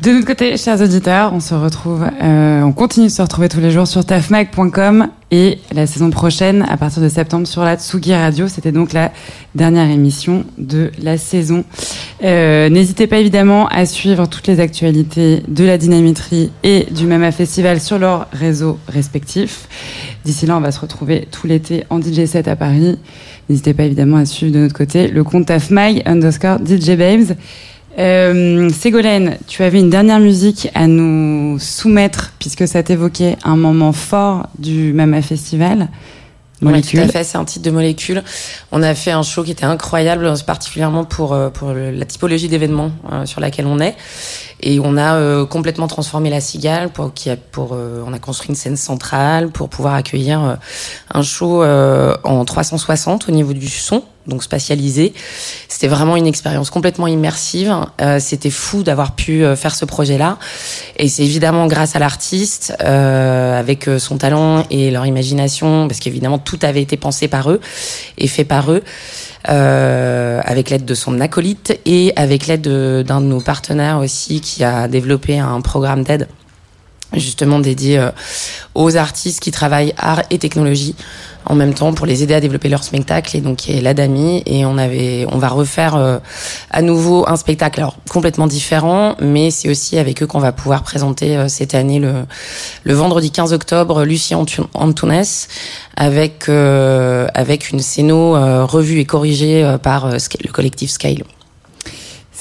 [0.00, 3.60] De notre côté, chers auditeurs, on se retrouve, euh, on continue de se retrouver tous
[3.60, 8.12] les jours sur tafmag.com et la saison prochaine, à partir de septembre, sur la Tsugi
[8.12, 8.48] Radio.
[8.48, 9.12] C'était donc la
[9.54, 11.64] dernière émission de la saison.
[12.24, 17.30] Euh, N'hésitez pas évidemment à suivre toutes les actualités de la Dynamitrie et du Mama
[17.30, 19.68] Festival sur leurs réseaux respectifs.
[20.24, 22.98] D'ici là, on va se retrouver tout l'été en DJ set à Paris.
[23.48, 27.36] N'hésitez pas évidemment à suivre de notre côté le compte tafmag underscore DJ Babes.
[27.98, 33.92] Euh, Ségolène, tu avais une dernière musique à nous soumettre puisque ça t'évoquait un moment
[33.92, 35.88] fort du Mama Festival.
[36.60, 37.00] Molécule.
[37.00, 38.22] Ouais, tout à fait, c'est un titre de molécule.
[38.72, 42.92] On a fait un show qui était incroyable, particulièrement pour, euh, pour la typologie d'événements
[43.12, 43.96] euh, sur laquelle on est.
[44.60, 48.18] Et on a euh, complètement transformé la cigale pour, qui a, pour euh, on a
[48.18, 50.54] construit une scène centrale pour pouvoir accueillir euh,
[51.12, 55.12] un show euh, en 360 au niveau du son, donc spatialisé.
[55.68, 57.74] C'était vraiment une expérience complètement immersive.
[58.00, 60.38] Euh, C'était fou d'avoir pu euh, faire ce projet-là.
[60.96, 66.00] Et c'est évidemment grâce à l'artiste, euh, avec euh, son talent et leur imagination, parce
[66.00, 67.60] qu'évidemment tout avait été pensé par eux
[68.18, 68.82] et fait par eux,
[69.48, 74.40] euh, avec l'aide de son acolyte et avec l'aide de- d'un de, nos partenaires aussi
[74.40, 76.28] qui a développé un programme d'aide
[77.16, 78.10] justement dédié euh,
[78.74, 80.94] aux artistes qui travaillent art et technologie
[81.46, 84.78] en même temps pour les aider à développer leur spectacle et donc l'Adami et on
[84.78, 86.18] avait on va refaire euh,
[86.70, 90.82] à nouveau un spectacle alors complètement différent mais c'est aussi avec eux qu'on va pouvoir
[90.82, 94.38] présenter euh, cette année le vendredi 15 octobre Lucien
[94.74, 95.24] Antunes
[95.96, 98.32] avec avec une scéno
[98.66, 101.24] revue et corrigée par le collectif Scale.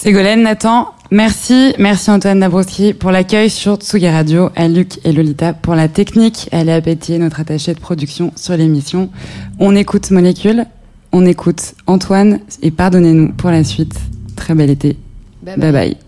[0.04, 1.74] Ségolène, Nathan, merci.
[1.80, 6.49] Merci Antoine Dabrowski pour l'accueil sur Tsugi Radio, à Luc et Lolita pour la technique,
[6.51, 9.10] à Léa Pétier, notre attachée de production sur l'émission.
[9.60, 10.66] On écoute Molécule,
[11.14, 13.95] on écoute Antoine et pardonnez-nous pour la suite.
[14.36, 14.97] Très bel été.
[15.41, 15.56] bye.
[15.58, 15.72] bye.
[15.72, 16.03] bye.